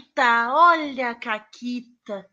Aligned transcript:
Caquita, 0.00 0.54
olha 0.54 1.10
a 1.10 1.14
Caquita. 1.14 2.30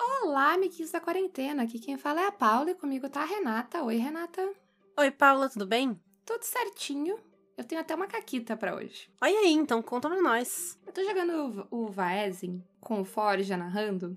Olá, 0.00 0.54
amiguinhos 0.54 0.90
da 0.90 1.00
quarentena. 1.00 1.64
Aqui 1.64 1.78
quem 1.78 1.98
fala 1.98 2.22
é 2.22 2.26
a 2.26 2.32
Paula 2.32 2.70
e 2.70 2.74
comigo 2.74 3.08
tá 3.10 3.22
a 3.22 3.26
Renata. 3.26 3.82
Oi, 3.82 3.96
Renata. 3.96 4.50
Oi, 4.98 5.10
Paula, 5.10 5.50
tudo 5.50 5.66
bem? 5.66 6.00
Tudo 6.24 6.42
certinho. 6.42 7.18
Eu 7.56 7.64
tenho 7.64 7.80
até 7.80 7.94
uma 7.94 8.06
caquita 8.06 8.56
pra 8.56 8.74
hoje. 8.74 9.10
Olha 9.20 9.38
aí, 9.40 9.52
então 9.52 9.82
conta 9.82 10.08
pra 10.08 10.22
nós. 10.22 10.78
Eu 10.86 10.92
tô 10.92 11.04
jogando 11.04 11.66
o 11.70 11.88
Vaesen 11.88 12.64
com 12.80 13.02
o 13.02 13.04
Forja 13.04 13.58
narrando. 13.58 14.16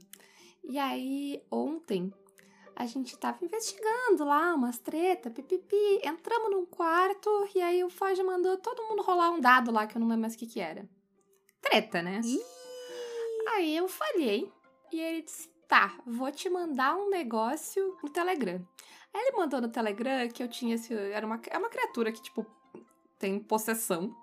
E 0.64 0.80
aí, 0.80 1.44
ontem, 1.52 2.14
a 2.76 2.86
gente 2.86 3.18
tava 3.18 3.44
investigando 3.44 4.24
lá 4.26 4.54
umas 4.54 4.78
treta, 4.78 5.30
pipipi. 5.30 6.02
Entramos 6.04 6.52
num 6.52 6.66
quarto 6.66 7.30
e 7.56 7.62
aí 7.62 7.84
o 7.84 7.90
Forja 7.90 8.24
mandou 8.24 8.58
todo 8.58 8.84
mundo 8.84 9.02
rolar 9.02 9.32
um 9.32 9.40
dado 9.40 9.72
lá 9.72 9.88
que 9.88 9.96
eu 9.96 10.00
não 10.00 10.08
lembro 10.08 10.22
mais 10.22 10.36
o 10.36 10.38
que 10.38 10.48
que 10.48 10.60
era. 10.60 10.88
Treta, 11.62 12.02
né? 12.02 12.22
Ih. 12.24 12.40
Aí 13.56 13.76
eu 13.76 13.88
falhei 13.88 14.52
e 14.92 15.00
ele 15.00 15.22
disse: 15.22 15.50
tá, 15.68 15.98
vou 16.06 16.32
te 16.32 16.50
mandar 16.50 16.96
um 16.96 17.10
negócio 17.10 17.98
no 18.04 18.10
Telegram. 18.10 18.66
Aí 19.14 19.22
ele 19.22 19.38
mandou 19.38 19.62
no 19.62 19.70
Telegram 19.70 20.28
que 20.30 20.42
eu 20.42 20.48
tinha 20.48 20.76
esse. 20.76 20.94
Era 20.94 21.26
uma, 21.26 21.40
é 21.50 21.58
uma 21.58 21.70
criatura 21.70 22.12
que, 22.12 22.22
tipo, 22.22 22.46
tem 23.20 23.40
possessão. 23.40 24.16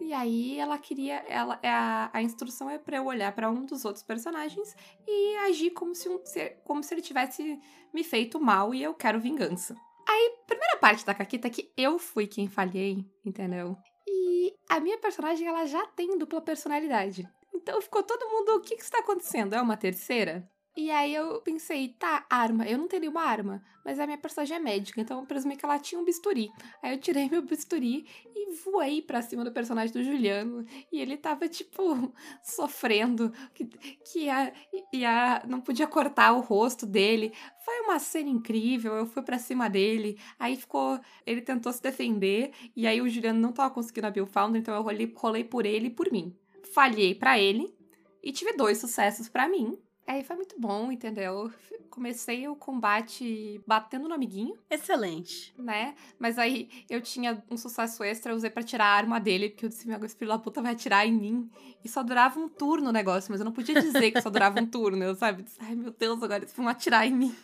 E 0.00 0.12
aí 0.12 0.58
ela 0.58 0.78
queria. 0.78 1.16
Ela, 1.28 1.58
é 1.62 1.70
a, 1.70 2.10
a 2.12 2.22
instrução 2.22 2.70
é 2.70 2.78
pra 2.78 2.98
eu 2.98 3.06
olhar 3.06 3.32
pra 3.32 3.50
um 3.50 3.64
dos 3.64 3.84
outros 3.84 4.02
personagens 4.02 4.74
e 5.06 5.36
agir 5.38 5.70
como 5.70 5.94
se, 5.94 6.08
um, 6.08 6.20
como 6.64 6.82
se 6.82 6.94
ele 6.94 7.02
tivesse 7.02 7.60
me 7.92 8.04
feito 8.04 8.40
mal 8.40 8.74
e 8.74 8.82
eu 8.82 8.94
quero 8.94 9.20
vingança. 9.20 9.76
Aí, 10.08 10.38
primeira 10.46 10.76
parte 10.78 11.04
da 11.04 11.14
Caquita 11.14 11.50
que 11.50 11.70
eu 11.76 11.98
fui 11.98 12.26
quem 12.26 12.48
falhei, 12.48 13.04
entendeu? 13.24 13.76
E 14.06 14.54
a 14.68 14.80
minha 14.80 14.98
personagem, 14.98 15.46
ela 15.46 15.66
já 15.66 15.84
tem 15.88 16.16
dupla 16.16 16.40
personalidade. 16.40 17.28
Então 17.54 17.80
ficou 17.82 18.02
todo 18.02 18.30
mundo, 18.30 18.56
o 18.56 18.60
que 18.60 18.76
que 18.76 18.82
está 18.82 19.00
acontecendo? 19.00 19.54
É 19.54 19.60
uma 19.60 19.76
terceira? 19.76 20.48
E 20.78 20.92
aí 20.92 21.12
eu 21.12 21.40
pensei, 21.40 21.88
tá, 21.88 22.24
arma. 22.30 22.64
Eu 22.64 22.78
não 22.78 22.86
teria 22.86 23.10
uma 23.10 23.24
arma, 23.24 23.60
mas 23.84 23.98
a 23.98 24.06
minha 24.06 24.16
personagem 24.16 24.56
é 24.56 24.60
médica, 24.60 25.00
então 25.00 25.18
eu 25.18 25.26
presumi 25.26 25.56
que 25.56 25.64
ela 25.64 25.76
tinha 25.76 26.00
um 26.00 26.04
bisturi. 26.04 26.52
Aí 26.80 26.94
eu 26.94 27.00
tirei 27.00 27.26
meu 27.28 27.42
bisturi 27.42 28.06
e 28.32 28.54
voei 28.62 29.02
pra 29.02 29.20
cima 29.20 29.42
do 29.44 29.50
personagem 29.50 29.92
do 29.92 30.04
Juliano. 30.04 30.64
E 30.92 31.00
ele 31.00 31.16
tava, 31.16 31.48
tipo, 31.48 31.82
sofrendo, 32.44 33.32
que, 33.52 33.64
que 33.64 34.20
ia, 34.26 34.52
ia, 34.94 35.42
não 35.48 35.60
podia 35.60 35.88
cortar 35.88 36.32
o 36.34 36.42
rosto 36.42 36.86
dele. 36.86 37.32
Foi 37.64 37.80
uma 37.80 37.98
cena 37.98 38.30
incrível, 38.30 38.94
eu 38.94 39.06
fui 39.06 39.24
pra 39.24 39.36
cima 39.36 39.68
dele. 39.68 40.16
Aí 40.38 40.54
ficou. 40.54 41.00
Ele 41.26 41.42
tentou 41.42 41.72
se 41.72 41.82
defender, 41.82 42.52
e 42.76 42.86
aí 42.86 43.02
o 43.02 43.08
Juliano 43.08 43.40
não 43.40 43.50
tava 43.52 43.74
conseguindo 43.74 44.06
abrir 44.06 44.20
o 44.20 44.26
founder, 44.26 44.60
então 44.60 44.76
eu 44.76 44.82
rolei, 44.82 45.12
rolei 45.16 45.42
por 45.42 45.66
ele 45.66 45.88
e 45.88 45.90
por 45.90 46.12
mim. 46.12 46.38
Falhei 46.72 47.16
pra 47.16 47.36
ele 47.36 47.76
e 48.22 48.30
tive 48.30 48.52
dois 48.52 48.78
sucessos 48.78 49.28
pra 49.28 49.48
mim. 49.48 49.76
Aí 50.08 50.24
foi 50.24 50.36
muito 50.36 50.58
bom, 50.58 50.90
entendeu? 50.90 51.52
Comecei 51.90 52.48
o 52.48 52.56
combate 52.56 53.60
batendo 53.66 54.08
no 54.08 54.14
amiguinho, 54.14 54.56
Excelente. 54.70 55.52
né? 55.58 55.94
Mas 56.18 56.38
aí 56.38 56.70
eu 56.88 57.02
tinha 57.02 57.42
um 57.50 57.58
sucesso 57.58 58.02
extra, 58.02 58.32
eu 58.32 58.36
usei 58.36 58.48
pra 58.48 58.62
tirar 58.62 58.86
a 58.86 58.96
arma 58.96 59.20
dele, 59.20 59.50
porque 59.50 59.66
eu 59.66 59.68
disse, 59.68 59.86
meu 59.86 60.00
filho 60.08 60.30
da 60.30 60.38
puta 60.38 60.62
vai 60.62 60.72
atirar 60.72 61.06
em 61.06 61.12
mim. 61.12 61.50
E 61.84 61.88
só 61.90 62.02
durava 62.02 62.40
um 62.40 62.48
turno 62.48 62.88
o 62.88 62.92
negócio, 62.92 63.30
mas 63.30 63.40
eu 63.40 63.44
não 63.44 63.52
podia 63.52 63.74
dizer 63.78 64.10
que 64.10 64.22
só 64.22 64.30
durava 64.30 64.58
um 64.58 64.64
turno, 64.66 65.04
eu 65.04 65.14
sabe? 65.14 65.44
Ai, 65.58 65.74
meu 65.74 65.90
Deus, 65.90 66.22
agora 66.22 66.42
eles 66.42 66.54
vão 66.54 66.66
atirar 66.66 67.06
em 67.06 67.12
mim. 67.12 67.36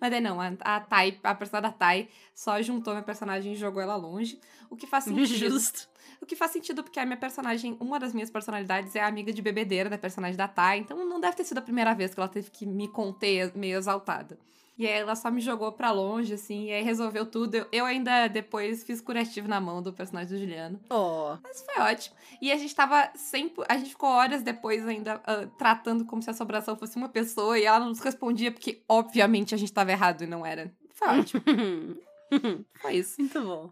Mas 0.00 0.12
aí 0.12 0.20
não, 0.20 0.40
a, 0.40 0.52
a 0.60 0.80
Tai, 0.80 1.18
a 1.22 1.34
personagem 1.34 1.70
da 1.70 1.76
Tai 1.76 2.08
só 2.34 2.60
juntou 2.62 2.94
minha 2.94 3.04
personagem 3.04 3.52
e 3.52 3.56
jogou 3.56 3.82
ela 3.82 3.96
longe. 3.96 4.40
O 4.68 4.76
que 4.76 4.86
faz 4.86 5.04
sentido. 5.04 5.26
Justo. 5.26 5.88
O 6.20 6.26
que 6.26 6.36
faz 6.36 6.50
sentido 6.50 6.82
porque 6.82 7.00
a 7.00 7.06
minha 7.06 7.16
personagem, 7.16 7.76
uma 7.80 7.98
das 7.98 8.12
minhas 8.12 8.30
personalidades 8.30 8.94
é 8.94 9.00
a 9.00 9.06
amiga 9.06 9.32
de 9.32 9.40
bebedeira 9.40 9.88
da 9.88 9.96
personagem 9.96 10.36
da 10.36 10.46
Tai, 10.46 10.78
então 10.78 11.04
não 11.08 11.20
deve 11.20 11.36
ter 11.36 11.44
sido 11.44 11.58
a 11.58 11.62
primeira 11.62 11.94
vez 11.94 12.12
que 12.12 12.20
ela 12.20 12.28
teve 12.28 12.50
que 12.50 12.66
me 12.66 12.88
conter 12.88 13.52
meio 13.56 13.78
exaltada. 13.78 14.38
E 14.80 14.86
aí 14.86 14.94
ela 14.94 15.14
só 15.14 15.30
me 15.30 15.42
jogou 15.42 15.70
pra 15.72 15.90
longe, 15.90 16.32
assim, 16.32 16.68
e 16.68 16.72
aí 16.72 16.82
resolveu 16.82 17.26
tudo. 17.26 17.54
Eu, 17.54 17.66
eu 17.70 17.84
ainda 17.84 18.28
depois 18.28 18.82
fiz 18.82 18.98
curativo 18.98 19.46
na 19.46 19.60
mão 19.60 19.82
do 19.82 19.92
personagem 19.92 20.34
do 20.34 20.40
Juliano. 20.40 20.80
Ó. 20.88 21.36
Mas 21.42 21.62
foi 21.62 21.82
ótimo. 21.82 22.16
E 22.40 22.50
a 22.50 22.56
gente 22.56 22.74
tava 22.74 23.10
sempre. 23.14 23.62
A 23.68 23.76
gente 23.76 23.90
ficou 23.90 24.08
horas 24.08 24.42
depois 24.42 24.88
ainda 24.88 25.20
ah, 25.26 25.46
tratando 25.58 26.06
como 26.06 26.22
se 26.22 26.30
a 26.30 26.32
assombração 26.32 26.78
fosse 26.78 26.96
uma 26.96 27.10
pessoa 27.10 27.58
e 27.58 27.66
ela 27.66 27.78
não 27.78 27.88
nos 27.88 28.00
respondia 28.00 28.50
porque, 28.50 28.82
obviamente, 28.88 29.54
a 29.54 29.58
gente 29.58 29.70
tava 29.70 29.92
errado 29.92 30.22
e 30.22 30.26
não 30.26 30.46
era. 30.46 30.72
Foi 30.94 31.08
ótimo. 31.08 31.42
Foi 32.80 32.94
isso. 32.94 33.20
Muito 33.20 33.38
bom. 33.38 33.70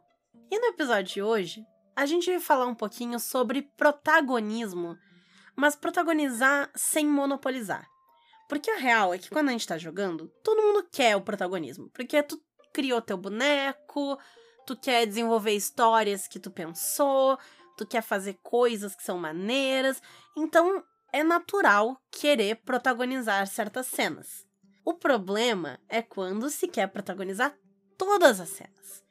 E 0.51 0.59
no 0.61 0.67
episódio 0.67 1.15
de 1.15 1.23
hoje, 1.23 1.65
a 1.97 2.05
gente 2.05 2.31
vai 2.31 2.39
falar 2.39 2.67
um 2.67 2.75
pouquinho 2.75 3.19
sobre 3.19 3.63
protagonismo, 3.63 4.95
mas 5.57 5.75
protagonizar 5.75 6.71
sem 6.75 7.07
monopolizar. 7.07 7.89
Porque 8.49 8.71
a 8.71 8.79
real 8.79 9.13
é 9.13 9.19
que 9.19 9.29
quando 9.29 9.51
a 9.51 9.53
gente 9.53 9.67
tá 9.67 9.77
jogando, 9.77 10.33
todo 10.43 10.63
mundo 10.63 10.89
quer 10.91 11.15
o 11.15 11.21
protagonismo. 11.21 11.91
Porque 11.91 12.23
tu 12.23 12.41
criou 12.73 13.03
teu 13.03 13.17
boneco, 13.17 14.19
tu 14.67 14.75
quer 14.75 15.07
desenvolver 15.07 15.53
histórias 15.53 16.27
que 16.27 16.41
tu 16.41 16.51
pensou, 16.51 17.39
tu 17.77 17.87
quer 17.87 18.03
fazer 18.03 18.39
coisas 18.43 18.97
que 18.97 19.03
são 19.03 19.19
maneiras. 19.19 20.01
Então 20.37 20.83
é 21.13 21.23
natural 21.23 22.01
querer 22.11 22.57
protagonizar 22.57 23.47
certas 23.47 23.87
cenas. 23.87 24.47
O 24.85 24.95
problema 24.95 25.79
é 25.89 26.01
quando 26.01 26.49
se 26.49 26.67
quer 26.67 26.87
protagonizar 26.89 27.55
todas 27.99 28.41
as 28.41 28.49
cenas. 28.49 29.05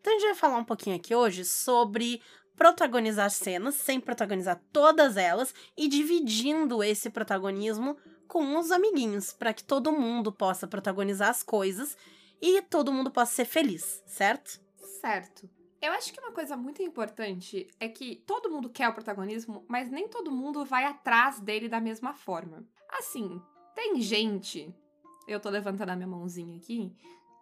Então 0.00 0.12
a 0.12 0.18
gente 0.18 0.28
vai 0.28 0.34
falar 0.34 0.56
um 0.56 0.64
pouquinho 0.64 0.96
aqui 0.96 1.14
hoje 1.14 1.44
sobre 1.44 2.20
protagonizar 2.56 3.30
cenas 3.30 3.76
sem 3.76 4.00
protagonizar 4.00 4.60
todas 4.72 5.16
elas 5.16 5.54
e 5.76 5.88
dividindo 5.88 6.82
esse 6.82 7.08
protagonismo 7.08 7.96
com 8.30 8.56
os 8.56 8.70
amiguinhos, 8.70 9.32
para 9.32 9.52
que 9.52 9.64
todo 9.64 9.90
mundo 9.92 10.30
possa 10.30 10.64
protagonizar 10.64 11.28
as 11.28 11.42
coisas 11.42 11.96
e 12.40 12.62
todo 12.62 12.92
mundo 12.92 13.10
possa 13.10 13.32
ser 13.32 13.44
feliz, 13.44 14.00
certo? 14.06 14.60
Certo. 15.00 15.50
Eu 15.82 15.92
acho 15.92 16.12
que 16.12 16.20
uma 16.20 16.30
coisa 16.30 16.56
muito 16.56 16.80
importante 16.80 17.66
é 17.80 17.88
que 17.88 18.22
todo 18.24 18.48
mundo 18.48 18.70
quer 18.70 18.88
o 18.88 18.92
protagonismo, 18.92 19.64
mas 19.66 19.90
nem 19.90 20.06
todo 20.08 20.30
mundo 20.30 20.64
vai 20.64 20.84
atrás 20.84 21.40
dele 21.40 21.68
da 21.68 21.80
mesma 21.80 22.14
forma. 22.14 22.64
Assim, 22.88 23.42
tem 23.74 24.00
gente, 24.00 24.72
eu 25.26 25.40
tô 25.40 25.48
levantando 25.48 25.90
a 25.90 25.96
minha 25.96 26.06
mãozinha 26.06 26.56
aqui, 26.56 26.94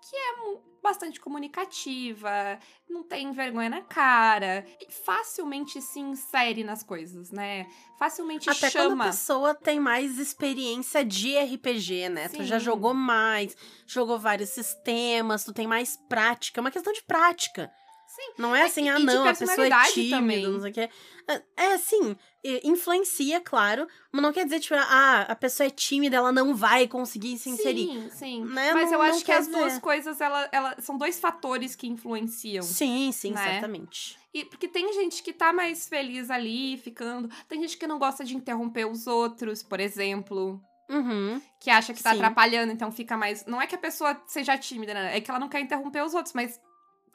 que 0.08 0.16
é 0.16 0.58
bastante 0.82 1.20
comunicativa, 1.20 2.58
não 2.88 3.02
tem 3.02 3.30
vergonha 3.32 3.68
na 3.68 3.82
cara, 3.82 4.64
e 4.80 4.90
facilmente 4.90 5.82
se 5.82 6.00
insere 6.00 6.64
nas 6.64 6.82
coisas, 6.82 7.30
né? 7.30 7.66
Facilmente 7.98 8.48
Até 8.48 8.70
quando 8.70 8.90
chama. 8.90 9.04
a 9.04 9.08
pessoa 9.08 9.54
tem 9.54 9.78
mais 9.78 10.18
experiência 10.18 11.04
de 11.04 11.36
RPG, 11.36 12.08
né? 12.08 12.28
Tu 12.28 12.42
já 12.44 12.58
Sim. 12.58 12.64
jogou 12.64 12.94
mais, 12.94 13.56
jogou 13.86 14.18
vários 14.18 14.50
sistemas, 14.50 15.44
tu 15.44 15.52
tem 15.52 15.66
mais 15.66 15.96
prática. 16.08 16.60
É 16.60 16.62
uma 16.62 16.70
questão 16.70 16.92
de 16.92 17.02
prática. 17.02 17.70
Sim. 18.08 18.32
Não 18.38 18.56
é 18.56 18.62
assim, 18.64 18.86
e 18.86 18.88
ah, 18.88 18.96
de 18.96 19.04
não, 19.04 19.28
a 19.28 19.34
pessoa 19.34 19.66
é 19.66 19.70
tímida, 19.92 20.16
também. 20.16 20.46
não 20.46 20.60
sei 20.60 20.70
o 20.70 20.74
quê. 20.74 20.90
É, 21.28 21.42
É, 21.56 21.78
sim, 21.78 22.16
e- 22.42 22.60
influencia, 22.64 23.38
claro, 23.40 23.86
mas 24.10 24.22
não 24.22 24.32
quer 24.32 24.44
dizer, 24.44 24.60
tipo, 24.60 24.74
ah, 24.76 25.26
a 25.28 25.36
pessoa 25.36 25.66
é 25.66 25.70
tímida, 25.70 26.16
ela 26.16 26.32
não 26.32 26.54
vai 26.54 26.88
conseguir 26.88 27.36
se 27.38 27.50
inserir. 27.50 27.86
Sim, 27.86 28.10
sim. 28.10 28.44
Né? 28.46 28.72
Mas 28.72 28.86
Não- 28.90 28.94
eu 28.94 29.02
acho 29.02 29.22
que 29.24 29.30
as 29.30 29.46
duas 29.46 29.66
dizer. 29.66 29.80
coisas, 29.82 30.20
ela, 30.22 30.48
ela, 30.50 30.74
são 30.80 30.96
dois 30.96 31.20
fatores 31.20 31.76
que 31.76 31.86
influenciam. 31.86 32.62
Sim, 32.62 33.12
sim, 33.12 33.32
Né? 33.32 33.44
certamente. 33.44 34.18
E 34.32 34.44
porque 34.44 34.66
tem 34.68 34.90
gente 34.94 35.22
que 35.22 35.32
tá 35.32 35.52
mais 35.52 35.86
feliz 35.88 36.30
ali, 36.30 36.78
ficando. 36.78 37.28
Tem 37.46 37.60
gente 37.60 37.76
que 37.76 37.86
não 37.86 37.98
gosta 37.98 38.24
de 38.24 38.34
interromper 38.36 38.86
os 38.86 39.06
outros, 39.06 39.62
por 39.62 39.80
exemplo. 39.80 40.60
Uhum. 40.90 41.40
Que 41.60 41.68
acha 41.70 41.92
que 41.92 42.02
tá 42.02 42.12
Sim. 42.12 42.16
atrapalhando, 42.16 42.72
então 42.72 42.90
fica 42.90 43.16
mais. 43.16 43.44
Não 43.44 43.60
é 43.60 43.66
que 43.66 43.74
a 43.74 43.78
pessoa 43.78 44.18
seja 44.26 44.56
tímida, 44.56 44.94
né? 44.94 45.16
É 45.16 45.20
que 45.20 45.30
ela 45.30 45.38
não 45.40 45.48
quer 45.48 45.60
interromper 45.60 46.02
os 46.02 46.14
outros, 46.14 46.32
mas 46.34 46.58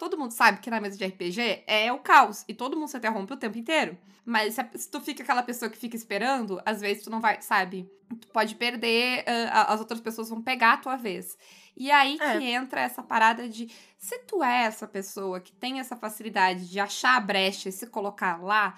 todo 0.04 0.18
mundo 0.18 0.32
sabe 0.32 0.60
que 0.60 0.70
na 0.70 0.82
mesa 0.82 0.98
de 0.98 1.06
RPG 1.06 1.64
é 1.66 1.92
o 1.92 2.00
caos. 2.00 2.44
E 2.48 2.54
todo 2.54 2.76
mundo 2.78 2.88
se 2.90 2.98
interrompe 2.98 3.32
o 3.34 3.38
tempo 3.38 3.58
inteiro. 3.58 3.98
Mas 4.26 4.56
se, 4.76 4.90
tu 4.90 5.00
fica 5.02 5.24
aquela 5.24 5.44
pessoa 5.44 5.70
que 5.70 5.78
fica 5.78 5.96
esperando, 5.96 6.62
às 6.66 6.80
vezes 6.82 7.04
tu 7.04 7.10
não 7.10 7.20
vai, 7.20 7.42
sabe? 7.42 7.90
Tu 8.22 8.28
pode 8.30 8.56
perder, 8.56 9.24
as 9.52 9.80
outras 9.80 10.00
pessoas 10.00 10.30
vão 10.30 10.42
pegar 10.42 10.74
a 10.74 10.78
tua 10.78 10.96
vez. 10.96 11.38
E 11.76 11.90
aí 11.92 12.18
É. 12.22 12.38
que 12.38 12.46
entra 12.46 12.82
essa 12.82 13.02
parada 13.02 13.48
de 13.50 13.70
se 13.98 14.20
tu 14.20 14.44
é 14.44 14.64
essa 14.66 14.88
pessoa 14.88 15.40
que 15.40 15.52
tem 15.54 15.80
essa 15.80 15.96
facilidade 15.96 16.70
de 16.70 16.80
achar 16.80 17.18
a 17.18 17.20
brecha 17.20 17.70
e 17.70 17.72
se 17.72 17.88
colocar 17.88 18.42
lá, 18.42 18.76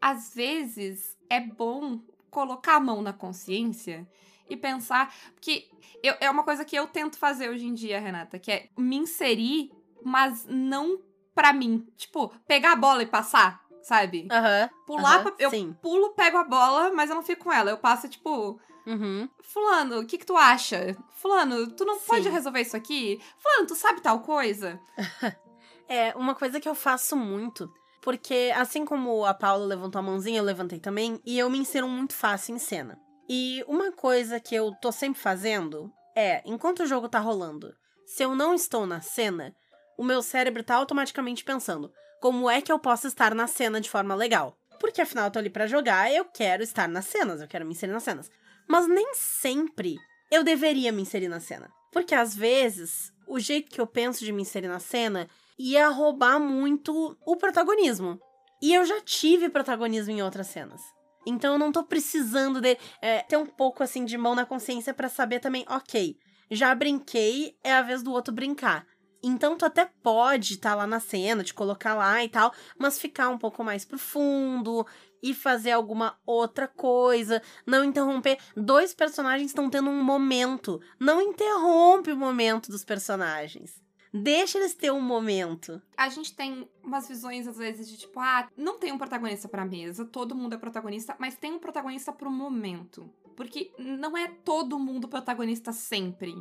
às 0.00 0.34
vezes 0.34 1.16
é 1.30 1.38
bom 1.40 2.00
colocar 2.30 2.76
a 2.76 2.80
mão 2.80 3.00
na 3.02 3.12
consciência 3.12 4.06
e 4.50 4.56
pensar. 4.56 5.14
Porque 5.34 5.68
eu- 6.02 6.16
é 6.20 6.28
uma 6.30 6.42
coisa 6.42 6.64
que 6.64 6.74
eu 6.76 6.86
tento 6.86 7.16
fazer 7.16 7.48
hoje 7.48 7.64
em 7.64 7.72
dia, 7.74 8.00
Renata, 8.00 8.38
que 8.38 8.50
é 8.50 8.68
me 8.76 8.96
inserir, 8.96 9.70
mas 10.04 10.44
não 10.48 11.00
pra 11.34 11.52
mim. 11.52 11.86
Tipo, 11.96 12.28
pegar 12.46 12.72
a 12.72 12.76
bola 12.76 13.02
e 13.02 13.06
passar, 13.06 13.62
sabe? 13.82 14.28
Aham. 14.30 14.70
Pular, 14.86 15.14
aham, 15.14 15.22
pra- 15.22 15.34
eu 15.38 15.50
Sim. 15.50 15.76
pulo, 15.80 16.10
pego 16.14 16.36
a 16.36 16.44
bola, 16.44 16.92
mas 16.92 17.10
eu 17.10 17.16
não 17.16 17.22
fico 17.22 17.44
com 17.44 17.52
ela. 17.52 17.70
Eu 17.70 17.78
passo, 17.78 18.08
tipo, 18.08 18.60
Uhum. 18.86 19.28
Fulano, 19.40 20.00
o 20.00 20.06
que 20.06 20.18
que 20.18 20.26
tu 20.26 20.36
acha? 20.36 20.96
Fulano, 21.12 21.68
tu 21.72 21.84
não 21.84 21.98
pode 22.00 22.24
Sim. 22.24 22.30
resolver 22.30 22.60
isso 22.62 22.76
aqui? 22.76 23.20
Fulano, 23.38 23.66
tu 23.66 23.74
sabe 23.74 24.00
tal 24.00 24.20
coisa? 24.20 24.80
É, 25.88 26.14
uma 26.16 26.34
coisa 26.34 26.58
que 26.58 26.68
eu 26.68 26.74
faço 26.74 27.14
muito 27.14 27.70
porque 28.02 28.52
assim 28.56 28.84
como 28.84 29.24
a 29.24 29.32
Paula 29.32 29.64
levantou 29.64 29.98
a 29.98 30.02
mãozinha, 30.02 30.40
eu 30.40 30.44
levantei 30.44 30.80
também, 30.80 31.20
e 31.24 31.38
eu 31.38 31.48
me 31.48 31.58
insiro 31.58 31.88
muito 31.88 32.14
fácil 32.14 32.54
em 32.54 32.58
cena. 32.58 32.98
E 33.28 33.64
uma 33.68 33.92
coisa 33.92 34.40
que 34.40 34.54
eu 34.54 34.72
tô 34.80 34.90
sempre 34.90 35.20
fazendo 35.20 35.90
é, 36.16 36.42
enquanto 36.44 36.80
o 36.80 36.86
jogo 36.86 37.08
tá 37.08 37.20
rolando, 37.20 37.72
se 38.04 38.22
eu 38.24 38.34
não 38.34 38.54
estou 38.54 38.86
na 38.86 39.00
cena, 39.00 39.54
o 40.02 40.04
meu 40.04 40.20
cérebro 40.20 40.64
tá 40.64 40.74
automaticamente 40.74 41.44
pensando: 41.44 41.92
como 42.20 42.50
é 42.50 42.60
que 42.60 42.72
eu 42.72 42.78
posso 42.78 43.06
estar 43.06 43.34
na 43.34 43.46
cena 43.46 43.80
de 43.80 43.88
forma 43.88 44.16
legal? 44.16 44.58
Porque 44.80 45.00
afinal 45.00 45.26
eu 45.26 45.30
tô 45.30 45.38
ali 45.38 45.48
pra 45.48 45.68
jogar, 45.68 46.12
eu 46.12 46.24
quero 46.24 46.62
estar 46.62 46.88
nas 46.88 47.04
cenas, 47.06 47.40
eu 47.40 47.46
quero 47.46 47.64
me 47.64 47.70
inserir 47.70 47.92
nas 47.92 48.02
cenas. 48.02 48.28
Mas 48.68 48.88
nem 48.88 49.14
sempre 49.14 49.96
eu 50.28 50.42
deveria 50.42 50.90
me 50.90 51.02
inserir 51.02 51.28
na 51.28 51.38
cena. 51.38 51.70
Porque 51.92 52.16
às 52.16 52.34
vezes, 52.34 53.12
o 53.28 53.38
jeito 53.38 53.70
que 53.70 53.80
eu 53.80 53.86
penso 53.86 54.24
de 54.24 54.32
me 54.32 54.42
inserir 54.42 54.66
na 54.66 54.80
cena 54.80 55.28
ia 55.56 55.88
roubar 55.88 56.40
muito 56.40 57.16
o 57.24 57.36
protagonismo. 57.36 58.18
E 58.60 58.74
eu 58.74 58.84
já 58.84 59.00
tive 59.02 59.48
protagonismo 59.48 60.12
em 60.12 60.22
outras 60.22 60.48
cenas. 60.48 60.82
Então 61.24 61.52
eu 61.52 61.58
não 61.58 61.70
tô 61.70 61.84
precisando 61.84 62.60
de 62.60 62.76
é, 63.00 63.22
ter 63.22 63.36
um 63.36 63.46
pouco 63.46 63.84
assim 63.84 64.04
de 64.04 64.18
mão 64.18 64.34
na 64.34 64.44
consciência 64.44 64.92
para 64.92 65.08
saber 65.08 65.38
também, 65.38 65.64
ok, 65.68 66.16
já 66.50 66.74
brinquei, 66.74 67.56
é 67.62 67.72
a 67.72 67.82
vez 67.82 68.02
do 68.02 68.10
outro 68.10 68.34
brincar. 68.34 68.84
Então 69.22 69.56
tu 69.56 69.64
até 69.64 69.84
pode 70.02 70.54
estar 70.54 70.70
tá 70.70 70.76
lá 70.76 70.86
na 70.86 70.98
cena, 70.98 71.44
te 71.44 71.54
colocar 71.54 71.94
lá 71.94 72.24
e 72.24 72.28
tal, 72.28 72.52
mas 72.76 72.98
ficar 72.98 73.28
um 73.28 73.38
pouco 73.38 73.62
mais 73.62 73.84
profundo 73.84 74.84
e 75.22 75.32
fazer 75.32 75.70
alguma 75.70 76.18
outra 76.26 76.66
coisa, 76.66 77.40
não 77.64 77.84
interromper. 77.84 78.38
Dois 78.56 78.92
personagens 78.92 79.50
estão 79.50 79.70
tendo 79.70 79.88
um 79.88 80.02
momento, 80.02 80.80
não 80.98 81.22
interrompe 81.22 82.10
o 82.10 82.16
momento 82.16 82.70
dos 82.70 82.84
personagens. 82.84 83.80
Deixa 84.12 84.58
eles 84.58 84.74
ter 84.74 84.92
um 84.92 85.00
momento. 85.00 85.80
A 85.96 86.10
gente 86.10 86.36
tem 86.36 86.68
umas 86.82 87.08
visões, 87.08 87.46
às 87.46 87.56
vezes, 87.56 87.88
de 87.88 87.96
tipo, 87.96 88.20
ah, 88.20 88.46
não 88.54 88.78
tem 88.78 88.92
um 88.92 88.98
protagonista 88.98 89.48
pra 89.48 89.64
mesa, 89.64 90.04
todo 90.04 90.34
mundo 90.34 90.54
é 90.54 90.58
protagonista, 90.58 91.16
mas 91.18 91.34
tem 91.34 91.52
um 91.52 91.58
protagonista 91.58 92.12
pro 92.12 92.30
momento. 92.30 93.10
Porque 93.34 93.72
não 93.78 94.14
é 94.14 94.28
todo 94.28 94.78
mundo 94.78 95.08
protagonista 95.08 95.72
sempre. 95.72 96.34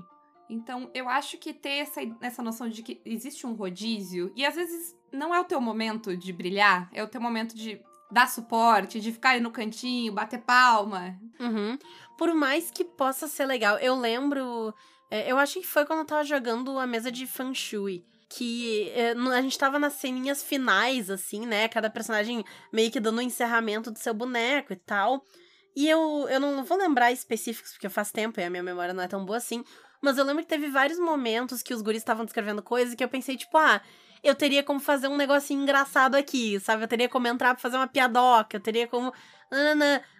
Então, 0.51 0.89
eu 0.93 1.07
acho 1.07 1.37
que 1.37 1.53
ter 1.53 1.77
essa, 1.77 2.01
essa 2.21 2.43
noção 2.43 2.69
de 2.69 2.83
que 2.83 3.01
existe 3.05 3.47
um 3.47 3.53
rodízio, 3.53 4.31
e 4.35 4.45
às 4.45 4.55
vezes 4.55 4.95
não 5.11 5.33
é 5.33 5.39
o 5.39 5.45
teu 5.45 5.61
momento 5.61 6.15
de 6.15 6.33
brilhar, 6.33 6.89
é 6.93 7.03
o 7.03 7.07
teu 7.07 7.21
momento 7.21 7.55
de 7.55 7.81
dar 8.11 8.29
suporte, 8.29 8.99
de 8.99 9.11
ficar 9.11 9.31
ali 9.31 9.39
no 9.39 9.51
cantinho, 9.51 10.11
bater 10.11 10.41
palma. 10.41 11.17
Uhum. 11.39 11.77
Por 12.17 12.33
mais 12.33 12.69
que 12.69 12.83
possa 12.83 13.27
ser 13.27 13.45
legal, 13.45 13.77
eu 13.77 13.95
lembro 13.95 14.73
é, 15.11 15.29
eu 15.29 15.37
acho 15.37 15.59
que 15.59 15.67
foi 15.67 15.85
quando 15.85 15.99
eu 15.99 16.05
tava 16.05 16.23
jogando 16.23 16.79
a 16.79 16.87
mesa 16.87 17.11
de 17.11 17.27
Feng 17.27 17.53
Shui. 17.53 18.05
Que 18.29 18.89
é, 18.91 19.11
a 19.11 19.41
gente 19.41 19.59
tava 19.59 19.77
nas 19.77 19.93
ceninhas 19.93 20.41
finais, 20.41 21.09
assim, 21.09 21.45
né? 21.45 21.67
Cada 21.67 21.89
personagem 21.89 22.45
meio 22.71 22.89
que 22.89 22.99
dando 23.01 23.17
o 23.17 23.19
um 23.19 23.23
encerramento 23.23 23.91
do 23.91 23.99
seu 23.99 24.13
boneco 24.13 24.71
e 24.71 24.77
tal. 24.77 25.25
E 25.75 25.87
eu, 25.89 26.27
eu 26.29 26.39
não 26.39 26.63
vou 26.63 26.77
lembrar 26.77 27.11
específicos, 27.11 27.71
porque 27.71 27.89
faz 27.89 28.11
tempo 28.11 28.39
e 28.39 28.43
a 28.43 28.49
minha 28.49 28.63
memória 28.63 28.93
não 28.93 29.03
é 29.03 29.07
tão 29.07 29.25
boa 29.25 29.37
assim. 29.37 29.63
Mas 30.01 30.17
eu 30.17 30.25
lembro 30.25 30.43
que 30.43 30.49
teve 30.49 30.69
vários 30.69 30.99
momentos 30.99 31.61
que 31.61 31.73
os 31.73 31.81
guris 31.81 32.01
estavam 32.01 32.25
descrevendo 32.25 32.61
coisas 32.61 32.95
que 32.95 33.03
eu 33.03 33.09
pensei, 33.09 33.37
tipo, 33.37 33.57
ah, 33.57 33.81
eu 34.23 34.35
teria 34.35 34.63
como 34.63 34.79
fazer 34.79 35.07
um 35.07 35.17
negocinho 35.17 35.61
engraçado 35.61 36.15
aqui, 36.15 36.59
sabe? 36.59 36.83
Eu 36.83 36.87
teria 36.87 37.09
como 37.09 37.27
entrar 37.27 37.53
pra 37.53 37.61
fazer 37.61 37.77
uma 37.77 37.87
piadoca, 37.87 38.57
eu 38.57 38.61
teria 38.61 38.87
como. 38.87 39.13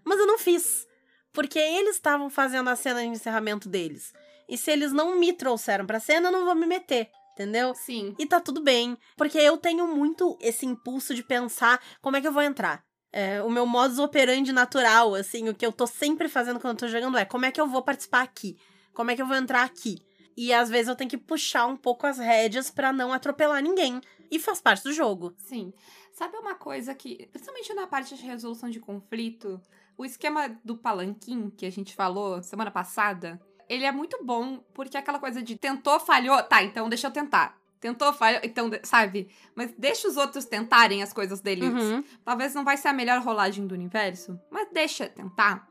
Mas 0.04 0.20
eu 0.20 0.28
não 0.28 0.38
fiz. 0.38 0.88
Porque 1.34 1.60
eles 1.60 1.96
estavam 1.96 2.30
fazendo 2.30 2.70
a 2.70 2.76
cena 2.76 3.02
de 3.02 3.08
encerramento 3.08 3.70
deles. 3.70 4.14
E 4.50 4.58
se 4.58 4.72
eles 4.72 4.92
não 4.92 5.18
me 5.18 5.32
trouxeram 5.34 5.86
pra 5.86 6.00
cena, 6.00 6.28
eu 6.28 6.32
não 6.32 6.46
vou 6.46 6.56
me 6.56 6.66
meter. 6.66 7.10
Entendeu? 7.34 7.74
Sim. 7.74 8.14
E 8.20 8.26
tá 8.26 8.40
tudo 8.42 8.62
bem. 8.62 8.98
Porque 9.16 9.38
eu 9.38 9.58
tenho 9.58 9.88
muito 9.88 10.38
esse 10.42 10.66
impulso 10.66 11.16
de 11.16 11.24
pensar 11.24 11.82
como 12.02 12.18
é 12.18 12.22
que 12.22 12.28
eu 12.28 12.34
vou 12.34 12.42
entrar. 12.42 12.84
É, 13.14 13.44
o 13.44 13.50
meu 13.50 13.66
modus 13.66 14.00
operandi 14.00 14.54
natural, 14.54 15.16
assim, 15.16 15.50
o 15.50 15.54
que 15.54 15.66
eu 15.66 15.72
tô 15.72 15.86
sempre 15.86 16.30
fazendo 16.30 16.60
quando 16.60 16.76
eu 16.76 16.80
tô 16.80 16.88
jogando 16.88 17.18
é 17.18 17.26
como 17.26 17.46
é 17.46 17.52
que 17.52 17.60
eu 17.60 17.68
vou 17.68 17.82
participar 17.82 18.22
aqui? 18.22 18.58
Como 18.94 19.12
é 19.12 19.16
que 19.16 19.22
eu 19.22 19.28
vou 19.28 19.36
entrar 19.36 19.64
aqui? 19.64 20.00
E 20.36 20.54
às 20.54 20.70
vezes 20.70 20.88
eu 20.88 20.96
tenho 20.96 21.10
que 21.10 21.18
puxar 21.18 21.66
um 21.66 21.76
pouco 21.76 22.08
as 22.08 22.18
rédeas 22.18 22.72
para 22.72 22.94
não 22.94 23.12
atropelar 23.12 23.62
ninguém. 23.62 24.02
E 24.30 24.40
faz 24.40 24.62
parte 24.62 24.84
do 24.84 24.94
jogo. 24.94 25.34
Sim. 25.38 25.74
Sabe 26.14 26.38
uma 26.38 26.56
coisa 26.56 26.96
que, 26.96 27.28
principalmente 27.32 27.74
na 27.74 27.86
parte 27.86 28.16
de 28.16 28.26
resolução 28.26 28.70
de 28.70 28.80
conflito, 28.80 29.62
o 29.98 30.06
esquema 30.06 30.58
do 30.64 30.78
palanquim 30.78 31.50
que 31.50 31.66
a 31.66 31.70
gente 31.70 31.94
falou 31.94 32.42
semana 32.42 32.72
passada, 32.72 33.42
ele 33.68 33.86
é 33.86 33.92
muito 33.92 34.24
bom, 34.24 34.60
porque 34.74 34.98
é 34.98 35.00
aquela 35.00 35.20
coisa 35.20 35.42
de 35.42 35.58
tentou, 35.58 36.00
falhou, 36.00 36.42
tá, 36.44 36.64
então 36.64 36.90
deixa 36.90 37.08
eu 37.08 37.12
tentar. 37.12 37.61
Tentou, 37.82 38.14
falhou, 38.14 38.40
então, 38.44 38.70
sabe? 38.84 39.28
Mas 39.56 39.74
deixa 39.76 40.08
os 40.08 40.16
outros 40.16 40.46
tentarem 40.46 41.02
as 41.02 41.12
coisas 41.12 41.42
deles. 41.42 41.74
Uhum. 41.74 42.04
Talvez 42.24 42.54
não 42.54 42.64
vai 42.64 42.78
ser 42.78 42.90
a 42.90 42.94
melhor 42.94 43.20
rolagem 43.22 43.66
do 43.66 43.74
universo, 43.74 44.40
mas 44.52 44.70
deixa 44.72 45.10
tentar. 45.10 45.68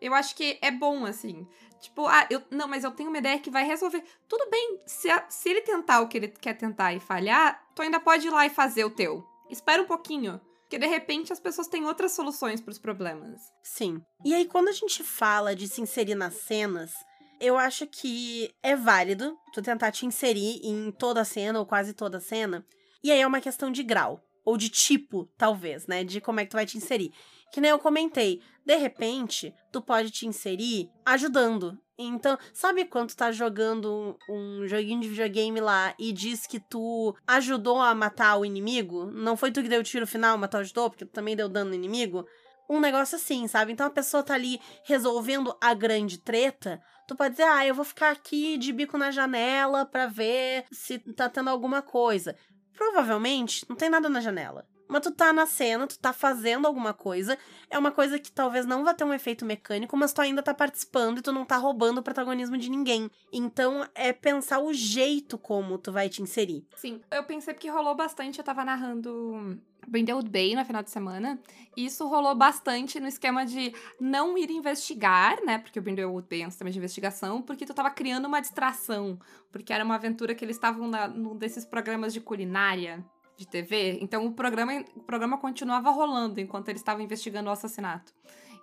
Eu 0.00 0.14
acho 0.14 0.36
que 0.36 0.56
é 0.62 0.70
bom, 0.70 1.04
assim. 1.04 1.44
Tipo, 1.80 2.06
ah, 2.06 2.24
eu. 2.30 2.40
Não, 2.48 2.68
mas 2.68 2.84
eu 2.84 2.92
tenho 2.92 3.08
uma 3.08 3.18
ideia 3.18 3.40
que 3.40 3.50
vai 3.50 3.64
resolver. 3.64 4.04
Tudo 4.28 4.48
bem, 4.48 4.80
se, 4.86 5.10
a, 5.10 5.24
se 5.28 5.48
ele 5.48 5.62
tentar 5.62 6.00
o 6.00 6.06
que 6.06 6.16
ele 6.16 6.28
quer 6.28 6.54
tentar 6.54 6.94
e 6.94 7.00
falhar, 7.00 7.60
tu 7.74 7.82
ainda 7.82 7.98
pode 7.98 8.28
ir 8.28 8.30
lá 8.30 8.46
e 8.46 8.50
fazer 8.50 8.84
o 8.84 8.90
teu. 8.90 9.26
Espera 9.50 9.82
um 9.82 9.86
pouquinho. 9.86 10.40
Porque 10.62 10.78
de 10.78 10.86
repente 10.86 11.32
as 11.32 11.40
pessoas 11.40 11.66
têm 11.66 11.86
outras 11.86 12.12
soluções 12.12 12.60
para 12.60 12.70
os 12.70 12.78
problemas. 12.78 13.40
Sim. 13.64 14.00
E 14.24 14.32
aí, 14.32 14.44
quando 14.44 14.68
a 14.68 14.72
gente 14.72 15.02
fala 15.02 15.56
de 15.56 15.66
se 15.66 15.80
inserir 15.80 16.14
nas 16.14 16.34
cenas, 16.34 16.92
eu 17.40 17.56
acho 17.56 17.86
que 17.86 18.54
é 18.62 18.76
válido 18.76 19.36
tu 19.52 19.62
tentar 19.62 19.90
te 19.92 20.06
inserir 20.06 20.60
em 20.62 20.90
toda 20.90 21.20
a 21.20 21.24
cena 21.24 21.58
ou 21.58 21.66
quase 21.66 21.92
toda 21.92 22.18
a 22.18 22.20
cena. 22.20 22.64
E 23.02 23.12
aí 23.12 23.20
é 23.20 23.26
uma 23.26 23.40
questão 23.40 23.70
de 23.70 23.82
grau. 23.82 24.22
Ou 24.44 24.56
de 24.56 24.68
tipo, 24.68 25.28
talvez, 25.36 25.86
né? 25.86 26.02
De 26.02 26.20
como 26.20 26.40
é 26.40 26.44
que 26.44 26.50
tu 26.50 26.56
vai 26.56 26.64
te 26.64 26.78
inserir. 26.78 27.12
Que 27.52 27.60
nem 27.60 27.70
eu 27.70 27.78
comentei. 27.78 28.40
De 28.64 28.76
repente, 28.76 29.54
tu 29.70 29.80
pode 29.80 30.10
te 30.10 30.26
inserir 30.26 30.90
ajudando. 31.04 31.78
Então, 31.98 32.38
sabe 32.54 32.84
quando 32.84 33.08
tu 33.08 33.16
tá 33.16 33.32
jogando 33.32 34.16
um, 34.28 34.62
um 34.62 34.68
joguinho 34.68 35.00
de 35.00 35.08
videogame 35.08 35.60
lá 35.60 35.94
e 35.98 36.12
diz 36.12 36.46
que 36.46 36.60
tu 36.60 37.14
ajudou 37.26 37.80
a 37.80 37.94
matar 37.94 38.36
o 38.36 38.44
inimigo? 38.44 39.06
Não 39.06 39.36
foi 39.36 39.50
tu 39.50 39.62
que 39.62 39.68
deu 39.68 39.80
o 39.80 39.84
tiro 39.84 40.06
final, 40.06 40.38
mas 40.38 40.48
tu 40.48 40.58
ajudou, 40.58 40.88
porque 40.88 41.04
tu 41.04 41.10
também 41.10 41.34
deu 41.34 41.48
dano 41.48 41.70
no 41.70 41.74
inimigo? 41.74 42.24
Um 42.68 42.80
negócio 42.80 43.16
assim, 43.16 43.46
sabe? 43.48 43.72
Então 43.72 43.86
a 43.86 43.90
pessoa 43.90 44.22
tá 44.22 44.34
ali 44.34 44.60
resolvendo 44.84 45.56
a 45.60 45.72
grande 45.74 46.18
treta, 46.18 46.82
Tu 47.08 47.16
pode 47.16 47.30
dizer, 47.30 47.44
ah, 47.44 47.66
eu 47.66 47.74
vou 47.74 47.86
ficar 47.86 48.10
aqui 48.10 48.58
de 48.58 48.70
bico 48.70 48.98
na 48.98 49.10
janela 49.10 49.86
para 49.86 50.06
ver 50.06 50.66
se 50.70 50.98
tá 50.98 51.26
tendo 51.26 51.48
alguma 51.48 51.80
coisa. 51.80 52.36
Provavelmente 52.74 53.64
não 53.66 53.74
tem 53.74 53.88
nada 53.88 54.10
na 54.10 54.20
janela. 54.20 54.68
Mas 54.88 55.02
tu 55.02 55.10
tá 55.12 55.32
na 55.32 55.46
cena, 55.46 55.86
tu 55.86 55.98
tá 55.98 56.12
fazendo 56.12 56.66
alguma 56.66 56.94
coisa. 56.94 57.38
É 57.70 57.78
uma 57.78 57.90
coisa 57.90 58.18
que 58.18 58.32
talvez 58.32 58.64
não 58.64 58.84
vá 58.84 58.94
ter 58.94 59.04
um 59.04 59.12
efeito 59.12 59.44
mecânico, 59.44 59.96
mas 59.96 60.12
tu 60.12 60.20
ainda 60.20 60.42
tá 60.42 60.54
participando 60.54 61.18
e 61.18 61.22
tu 61.22 61.30
não 61.30 61.44
tá 61.44 61.56
roubando 61.56 61.98
o 61.98 62.02
protagonismo 62.02 62.56
de 62.56 62.70
ninguém. 62.70 63.10
Então 63.32 63.86
é 63.94 64.12
pensar 64.12 64.60
o 64.60 64.72
jeito 64.72 65.36
como 65.36 65.78
tu 65.78 65.92
vai 65.92 66.08
te 66.08 66.22
inserir. 66.22 66.66
Sim, 66.76 67.00
eu 67.10 67.22
pensei 67.24 67.52
porque 67.52 67.68
rolou 67.68 67.94
bastante, 67.94 68.38
eu 68.38 68.44
tava 68.44 68.64
narrando 68.64 69.60
Brindlewood 69.86 70.28
Bay 70.28 70.54
no 70.54 70.64
final 70.64 70.82
de 70.82 70.90
semana. 70.90 71.38
E 71.76 71.86
isso 71.86 72.06
rolou 72.06 72.34
bastante 72.34 73.00
no 73.00 73.06
esquema 73.06 73.44
de 73.44 73.72
não 74.00 74.36
ir 74.36 74.50
investigar, 74.50 75.42
né? 75.44 75.58
Porque 75.58 75.78
o 75.78 75.82
Brindlewood 75.82 76.26
Bay 76.28 76.42
é 76.42 76.46
um 76.46 76.50
sistema 76.50 76.70
de 76.70 76.78
investigação, 76.78 77.42
porque 77.42 77.66
tu 77.66 77.74
tava 77.74 77.90
criando 77.90 78.26
uma 78.26 78.40
distração. 78.40 79.18
Porque 79.50 79.72
era 79.72 79.84
uma 79.84 79.94
aventura 79.94 80.34
que 80.34 80.44
eles 80.44 80.56
estavam 80.56 80.88
num 81.14 81.36
desses 81.36 81.64
programas 81.64 82.12
de 82.12 82.20
culinária 82.20 83.04
de 83.38 83.46
TV. 83.46 83.98
Então 84.02 84.26
o 84.26 84.32
programa, 84.32 84.84
o 84.96 85.00
programa 85.00 85.38
continuava 85.38 85.90
rolando 85.90 86.40
enquanto 86.40 86.68
eles 86.68 86.80
estavam 86.80 87.02
investigando 87.02 87.48
o 87.48 87.52
assassinato. 87.52 88.12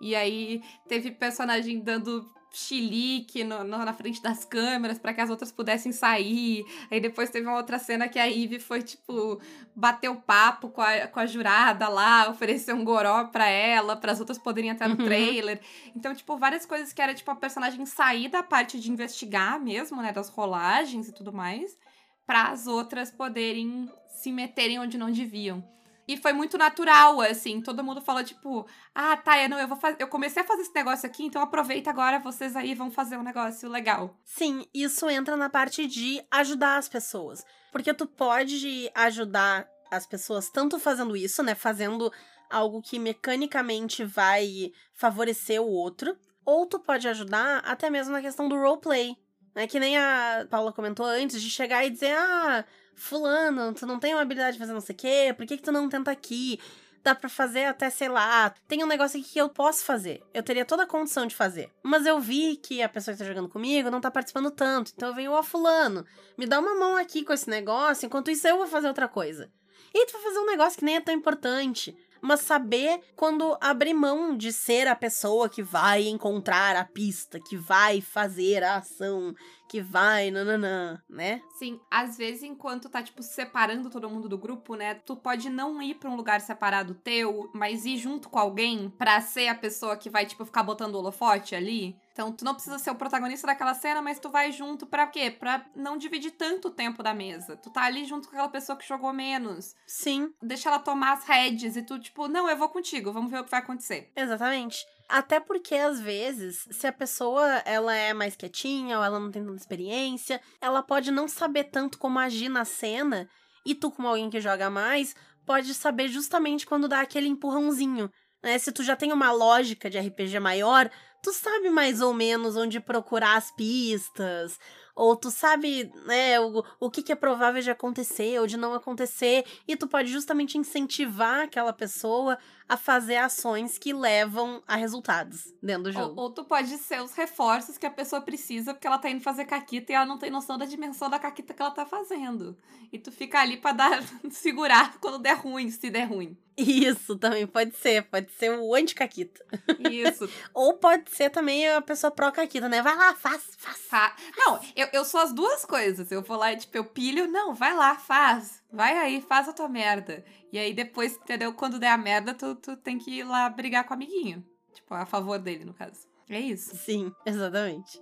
E 0.02 0.14
aí 0.14 0.62
teve 0.88 1.10
personagem 1.10 1.80
dando 1.80 2.30
chilique 2.52 3.44
no, 3.44 3.66
no, 3.66 3.78
na 3.80 3.94
frente 3.94 4.22
das 4.22 4.46
câmeras 4.46 4.98
para 4.98 5.14
que 5.14 5.22
as 5.22 5.30
outras 5.30 5.52
pudessem 5.52 5.92
sair. 5.92 6.66
Aí 6.90 7.00
depois 7.00 7.30
teve 7.30 7.46
uma 7.48 7.58
outra 7.58 7.78
cena 7.80 8.08
que 8.08 8.18
a 8.18 8.26
Ivy 8.26 8.60
foi, 8.60 8.82
tipo, 8.82 9.42
bater 9.76 10.10
o 10.10 10.16
papo 10.16 10.70
com 10.70 10.82
a, 10.82 11.08
com 11.08 11.20
a 11.20 11.26
jurada 11.26 11.88
lá, 11.90 12.30
oferecer 12.30 12.74
um 12.74 12.84
goró 12.84 13.26
pra 13.26 13.48
ela, 13.48 13.96
para 13.96 14.12
as 14.12 14.20
outras 14.20 14.38
poderem 14.38 14.70
entrar 14.70 14.88
no 14.88 14.98
uhum. 14.98 15.06
trailer. 15.06 15.60
Então, 15.96 16.16
tipo, 16.16 16.38
várias 16.38 16.66
coisas 16.66 16.94
que 16.94 17.02
era, 17.02 17.14
tipo, 17.14 17.30
a 17.30 17.36
personagem 17.36 17.86
sair 17.86 18.30
da 18.30 18.42
parte 18.42 18.80
de 18.80 18.90
investigar 18.90 19.60
mesmo, 19.60 20.02
né, 20.02 20.14
das 20.14 20.30
rolagens 20.30 21.10
e 21.10 21.12
tudo 21.12 21.34
mais, 21.34 21.78
para 22.26 22.50
as 22.50 22.68
outras 22.68 23.12
poderem 23.12 23.92
se 24.10 24.32
meterem 24.32 24.80
onde 24.80 24.98
não 24.98 25.12
deviam. 25.12 25.64
E 26.08 26.18
foi 26.18 26.34
muito 26.34 26.58
natural, 26.58 27.20
assim. 27.22 27.62
Todo 27.62 27.84
mundo 27.84 28.02
falou, 28.02 28.24
tipo, 28.24 28.68
ah, 28.94 29.18
tá, 29.18 29.48
não, 29.48 29.60
eu 29.60 29.68
vou. 29.68 29.78
Eu 29.98 30.08
comecei 30.08 30.44
a 30.44 30.46
fazer 30.46 30.62
esse 30.62 30.76
negócio 30.76 31.08
aqui, 31.08 31.24
então 31.24 31.42
aproveita 31.42 31.90
agora, 31.90 32.20
vocês 32.20 32.56
aí 32.56 32.76
vão 32.76 32.92
fazer 32.92 33.18
um 33.18 33.24
negócio 33.24 33.68
legal. 33.70 34.16
Sim, 34.24 34.66
isso 34.74 35.10
entra 35.10 35.36
na 35.36 35.50
parte 35.50 35.88
de 35.88 36.24
ajudar 36.30 36.78
as 36.78 36.88
pessoas. 36.88 37.44
Porque 37.72 37.94
tu 37.94 38.06
pode 38.06 38.90
ajudar 38.94 39.68
as 39.90 40.06
pessoas 40.06 40.50
tanto 40.50 40.80
fazendo 40.80 41.16
isso, 41.16 41.42
né? 41.42 41.56
Fazendo 41.56 42.12
algo 42.50 42.82
que 42.82 43.00
mecanicamente 43.00 44.04
vai 44.04 44.72
favorecer 44.94 45.62
o 45.62 45.68
outro. 45.68 46.16
Ou 46.46 46.68
tu 46.68 46.80
pode 46.80 47.08
ajudar 47.08 47.60
até 47.66 47.90
mesmo 47.90 48.14
na 48.14 48.22
questão 48.22 48.48
do 48.48 48.56
roleplay. 48.56 49.18
É 49.56 49.66
que 49.66 49.80
nem 49.80 49.98
a 49.98 50.46
Paula 50.50 50.74
comentou 50.74 51.06
antes, 51.06 51.42
de 51.42 51.50
chegar 51.50 51.86
e 51.86 51.90
dizer, 51.90 52.14
ah, 52.18 52.66
fulano, 52.94 53.74
tu 53.74 53.86
não 53.86 54.00
tem 54.00 54.14
uma 54.14 54.22
habilidade 54.22 54.54
de 54.54 54.60
fazer 54.60 54.74
não 54.74 54.82
sei 54.82 54.94
o 54.94 54.98
quê, 54.98 55.34
por 55.36 55.46
que, 55.46 55.58
que 55.58 55.64
tu 55.64 55.72
não 55.72 55.88
tenta 55.88 56.12
aqui? 56.12 56.60
Dá 57.02 57.16
pra 57.16 57.30
fazer 57.30 57.66
até, 57.66 57.90
sei 57.90 58.10
lá, 58.10 58.54
tem 58.68 58.84
um 58.84 58.88
negócio 58.88 59.20
aqui 59.20 59.34
que 59.34 59.40
eu 59.40 59.48
posso 59.48 59.86
fazer. 59.86 60.24
Eu 60.34 60.42
teria 60.42 60.66
toda 60.66 60.84
a 60.84 60.88
condição 60.88 61.28
de 61.28 61.36
fazer. 61.36 61.70
Mas 61.84 62.04
eu 62.06 62.20
vi 62.20 62.58
que 62.58 62.82
a 62.82 62.90
pessoa 62.90 63.14
que 63.14 63.20
tá 63.20 63.26
jogando 63.26 63.48
comigo 63.48 63.92
não 63.92 64.02
tá 64.02 64.10
participando 64.10 64.50
tanto. 64.50 64.92
Então 64.96 65.10
eu 65.10 65.16
venho, 65.16 65.32
ó, 65.32 65.44
fulano, 65.44 66.04
me 66.36 66.48
dá 66.48 66.60
uma 66.60 66.74
mão 66.74 66.96
aqui 66.96 67.24
com 67.24 67.32
esse 67.32 67.48
negócio, 67.48 68.08
enquanto 68.08 68.32
isso 68.32 68.48
eu 68.48 68.58
vou 68.58 68.68
fazer 68.68 68.88
outra 68.88 69.08
coisa. 69.08 69.52
E 69.94 70.06
tu 70.08 70.14
vai 70.14 70.24
fazer 70.24 70.40
um 70.40 70.46
negócio 70.48 70.80
que 70.80 70.84
nem 70.84 70.96
é 70.98 71.02
tão 71.02 71.14
importante 71.14 71.96
mas 72.26 72.42
saber 72.42 73.00
quando 73.16 73.58
abrir 73.62 73.94
mão 73.94 74.36
de 74.36 74.52
ser 74.52 74.88
a 74.88 74.96
pessoa 74.96 75.48
que 75.48 75.62
vai 75.62 76.08
encontrar 76.08 76.76
a 76.76 76.84
pista, 76.84 77.40
que 77.40 77.56
vai 77.56 78.02
fazer 78.02 78.64
a 78.64 78.78
ação, 78.78 79.34
que 79.70 79.82
vai, 79.82 80.32
nananã, 80.32 81.02
né? 81.10 81.42
Sim, 81.58 81.80
às 81.90 82.18
vezes 82.18 82.44
enquanto 82.44 82.90
tá, 82.90 83.02
tipo, 83.02 83.22
separando 83.24 83.90
todo 83.90 84.10
mundo 84.10 84.30
do 84.30 84.38
grupo, 84.38 84.76
né? 84.76 84.96
Tu 84.96 85.16
pode 85.16 85.50
não 85.50 85.82
ir 85.82 85.96
pra 85.96 86.10
um 86.10 86.16
lugar 86.16 86.42
separado 86.42 86.96
teu, 86.96 87.50
mas 87.54 87.86
ir 87.86 87.98
junto 87.98 88.30
com 88.30 88.40
alguém 88.40 88.90
pra 88.90 89.22
ser 89.22 89.48
a 89.48 89.56
pessoa 89.56 89.98
que 89.98 90.10
vai, 90.10 90.26
tipo, 90.26 90.46
ficar 90.46 90.64
botando 90.64 90.96
holofote 90.96 91.56
ali. 91.56 91.96
Então, 92.16 92.32
tu 92.32 92.46
não 92.46 92.54
precisa 92.54 92.80
ser 92.80 92.92
o 92.92 92.96
protagonista 92.96 93.46
daquela 93.46 93.74
cena, 93.74 94.02
mas 94.02 94.22
tu 94.22 94.30
vai 94.30 94.50
junto 94.50 94.86
pra 94.86 95.06
quê? 95.06 95.30
Pra 95.30 95.66
não 95.76 95.98
dividir 95.98 96.32
tanto 96.32 96.70
o 96.70 96.72
tempo 96.72 97.04
da 97.04 97.14
mesa. 97.14 97.58
Tu 97.58 97.70
tá 97.70 97.82
ali 97.82 98.06
junto 98.06 98.30
com 98.30 98.36
aquela 98.36 98.48
pessoa 98.48 98.78
que 98.78 98.88
jogou 98.88 99.12
menos. 99.12 99.76
Sim. 99.86 100.34
Deixa 100.42 100.70
ela 100.70 100.80
tomar 100.80 101.12
as 101.12 101.26
rédeas 101.26 101.76
e 101.76 101.82
tu, 101.82 102.00
tipo, 102.00 102.30
não, 102.30 102.50
eu 102.50 102.56
vou 102.56 102.70
contigo, 102.70 103.12
vamos 103.12 103.30
ver 103.30 103.42
o 103.42 103.44
que 103.44 103.52
vai 103.52 103.60
acontecer. 103.60 104.14
Exatamente. 104.16 104.86
Até 105.10 105.42
porque, 105.42 105.76
às 105.76 106.00
vezes, 106.00 106.66
se 106.72 106.88
a 106.88 106.94
pessoa 106.94 107.46
ela 107.66 107.94
é 107.94 108.14
mais 108.14 108.34
quietinha 108.34 108.98
ou 108.98 109.04
ela 109.04 109.20
não 109.20 109.30
tem 109.30 109.44
tanta 109.44 109.60
experiência, 109.60 110.40
ela 110.62 110.82
pode 110.82 111.12
não 111.12 111.28
saber 111.28 111.66
tanto 111.66 111.98
como 111.98 112.18
agir 112.18 112.48
na 112.48 112.64
cena, 112.64 113.30
e 113.66 113.76
tu, 113.76 113.92
como 113.92 114.08
alguém 114.08 114.30
que 114.30 114.40
joga 114.40 114.70
mais, 114.70 115.14
pode 115.46 115.74
saber 115.74 116.08
justamente 116.08 116.66
quando 116.66 116.88
dá 116.88 117.02
aquele 117.02 117.28
empurrãozinho. 117.28 118.10
Né? 118.42 118.58
Se 118.60 118.72
tu 118.72 118.84
já 118.84 118.96
tem 118.96 119.12
uma 119.12 119.32
lógica 119.32 119.90
de 119.90 119.98
RPG 119.98 120.40
maior, 120.40 120.90
tu 121.26 121.34
sabe 121.34 121.72
mais 121.72 122.02
ou 122.02 122.14
menos 122.14 122.56
onde 122.56 122.80
procurar 122.80 123.36
as 123.36 123.50
pistas, 123.50 124.60
ou 124.96 125.16
tu 125.16 125.32
sabe, 125.32 125.92
né, 126.06 126.40
o, 126.40 126.64
o 126.80 126.92
que, 126.92 127.02
que 127.02 127.12
é 127.12 127.16
provável 127.16 127.64
de 127.64 127.72
acontecer 127.72 128.40
ou 128.40 128.46
de 128.46 128.56
não 128.56 128.76
acontecer, 128.76 129.44
e 129.68 129.76
tu 129.76 129.88
pode 129.88 130.12
justamente 130.12 130.56
incentivar 130.56 131.46
aquela 131.46 131.74
pessoa 131.74 132.38
a 132.70 132.78
fazer 132.78 133.16
ações 133.16 133.80
que 133.80 133.92
levam 133.92 134.62
a 134.68 134.76
resultados 134.76 135.52
dentro 135.64 135.86
do 135.86 135.92
jogo. 135.92 136.14
Ou, 136.16 136.26
ou, 136.26 136.30
tu 136.30 136.44
pode 136.44 136.78
ser 136.78 137.02
os 137.02 137.16
reforços 137.16 137.76
que 137.76 137.88
a 137.88 137.92
pessoa 137.92 138.22
precisa 138.22 138.76
porque 138.76 138.86
ela 138.86 139.00
tá 139.00 139.10
indo 139.10 139.24
fazer 139.24 139.46
caquita 139.46 139.92
e 139.92 139.96
ela 139.96 140.06
não 140.06 140.20
tem 140.20 140.30
noção 140.30 140.60
da 140.60 140.66
dimensão 140.66 141.10
da 141.10 141.18
caquita 141.18 141.56
que 141.56 141.62
ela 141.64 141.72
tá 141.72 141.88
fazendo. 141.88 142.56
E 142.94 143.00
tu 143.00 143.12
fica 143.12 143.40
ali 143.40 143.58
pra 143.58 143.72
dar, 143.72 144.04
segurar 144.30 145.00
quando 145.00 145.18
der 145.18 145.38
ruim, 145.38 145.72
se 145.72 145.90
der 145.90 146.06
ruim. 146.06 146.38
Isso 146.58 147.18
também 147.18 147.46
pode 147.46 147.76
ser, 147.76 148.04
pode 148.04 148.32
ser 148.32 148.58
o 148.58 148.74
anti-caquita. 148.74 149.46
Isso. 149.92 150.30
Ou 150.54 150.78
pode 150.78 151.12
ser 151.12 151.30
também 151.30 151.68
a 151.70 151.82
pessoa 151.82 152.12
pró-caquita, 152.12 152.70
né? 152.70 152.82
Vai 152.82 152.96
lá, 152.96 153.14
faz, 153.16 153.44
faz. 153.58 153.78
Fa 153.78 154.16
não, 154.38 154.60
eu, 154.76 154.88
eu 154.94 155.04
sou 155.04 155.20
as 155.20 155.34
duas 155.34 155.66
coisas. 155.66 156.10
Eu 156.12 156.22
vou 156.22 156.38
lá 156.38 156.54
e, 156.54 156.58
tipo, 156.58 156.78
eu 156.78 156.86
pilho, 156.86 157.28
não, 157.28 157.54
vai 157.54 157.76
lá, 157.76 157.96
faz. 157.96 158.64
Vai 158.72 158.98
aí, 158.98 159.22
faz 159.22 159.50
a 159.50 159.54
tua 159.54 159.68
merda. 159.68 160.24
E 160.52 160.58
aí 160.58 160.74
depois, 160.74 161.16
entendeu? 161.18 161.54
Quando 161.54 161.80
der 161.80 161.90
a 161.90 161.98
merda, 161.98 162.34
tu, 162.34 162.56
tu 162.56 162.78
tem 162.78 162.98
que 162.98 163.12
ir 163.12 163.24
lá 163.24 163.50
brigar 163.50 163.84
com 163.84 163.92
o 163.92 163.96
amiguinho. 163.96 164.46
Tipo, 164.74 164.94
a 164.94 165.06
favor 165.06 165.38
dele, 165.38 165.66
no 165.66 165.74
caso. 165.74 166.08
É 166.30 166.40
isso. 166.40 166.76
Sim, 166.78 167.12
exatamente. 167.26 168.02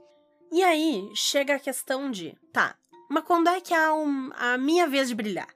E 0.52 0.64
aí, 0.64 1.10
chega 1.16 1.56
a 1.56 1.60
questão 1.60 2.12
de, 2.12 2.38
tá, 2.52 2.76
mas 3.10 3.24
quando 3.24 3.48
é 3.48 3.60
que 3.60 3.74
há 3.74 3.94
um, 3.94 4.32
a 4.36 4.58
minha 4.58 4.88
vez 4.88 5.08
de 5.08 5.16
brilhar? 5.16 5.50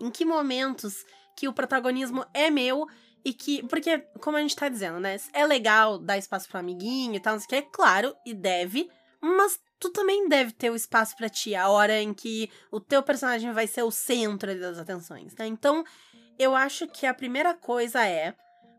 Em 0.00 0.10
que 0.10 0.24
momentos 0.24 1.04
que 1.38 1.46
o 1.46 1.52
protagonismo 1.52 2.26
é 2.34 2.50
meu 2.50 2.88
e 3.24 3.32
que. 3.32 3.62
Porque, 3.68 3.98
como 4.20 4.36
a 4.36 4.40
gente 4.40 4.56
tá 4.56 4.68
dizendo, 4.68 4.98
né? 4.98 5.16
É 5.32 5.46
legal 5.46 5.96
dar 5.96 6.18
espaço 6.18 6.48
pro 6.48 6.58
amiguinho 6.58 7.14
e 7.14 7.20
tal, 7.20 7.34
não 7.34 7.40
sei 7.40 7.46
o 7.46 7.48
que, 7.48 7.54
é 7.56 7.70
claro, 7.70 8.12
e 8.26 8.34
deve, 8.34 8.90
mas 9.20 9.60
tu 9.78 9.90
também 9.90 10.28
deve 10.28 10.50
ter 10.50 10.68
o 10.68 10.74
espaço 10.74 11.16
para 11.16 11.28
ti, 11.28 11.54
a 11.54 11.68
hora 11.68 12.02
em 12.02 12.12
que 12.12 12.50
o 12.72 12.80
teu 12.80 13.04
personagem 13.04 13.52
vai 13.52 13.68
ser 13.68 13.84
o 13.84 13.90
centro 13.92 14.58
das 14.58 14.78
atenções, 14.78 15.32
né? 15.36 15.46
Então, 15.46 15.84
eu 16.36 16.56
acho 16.56 16.88
que 16.88 17.06
a 17.06 17.14
primeira 17.14 17.54
coisa 17.54 18.04
é 18.04 18.34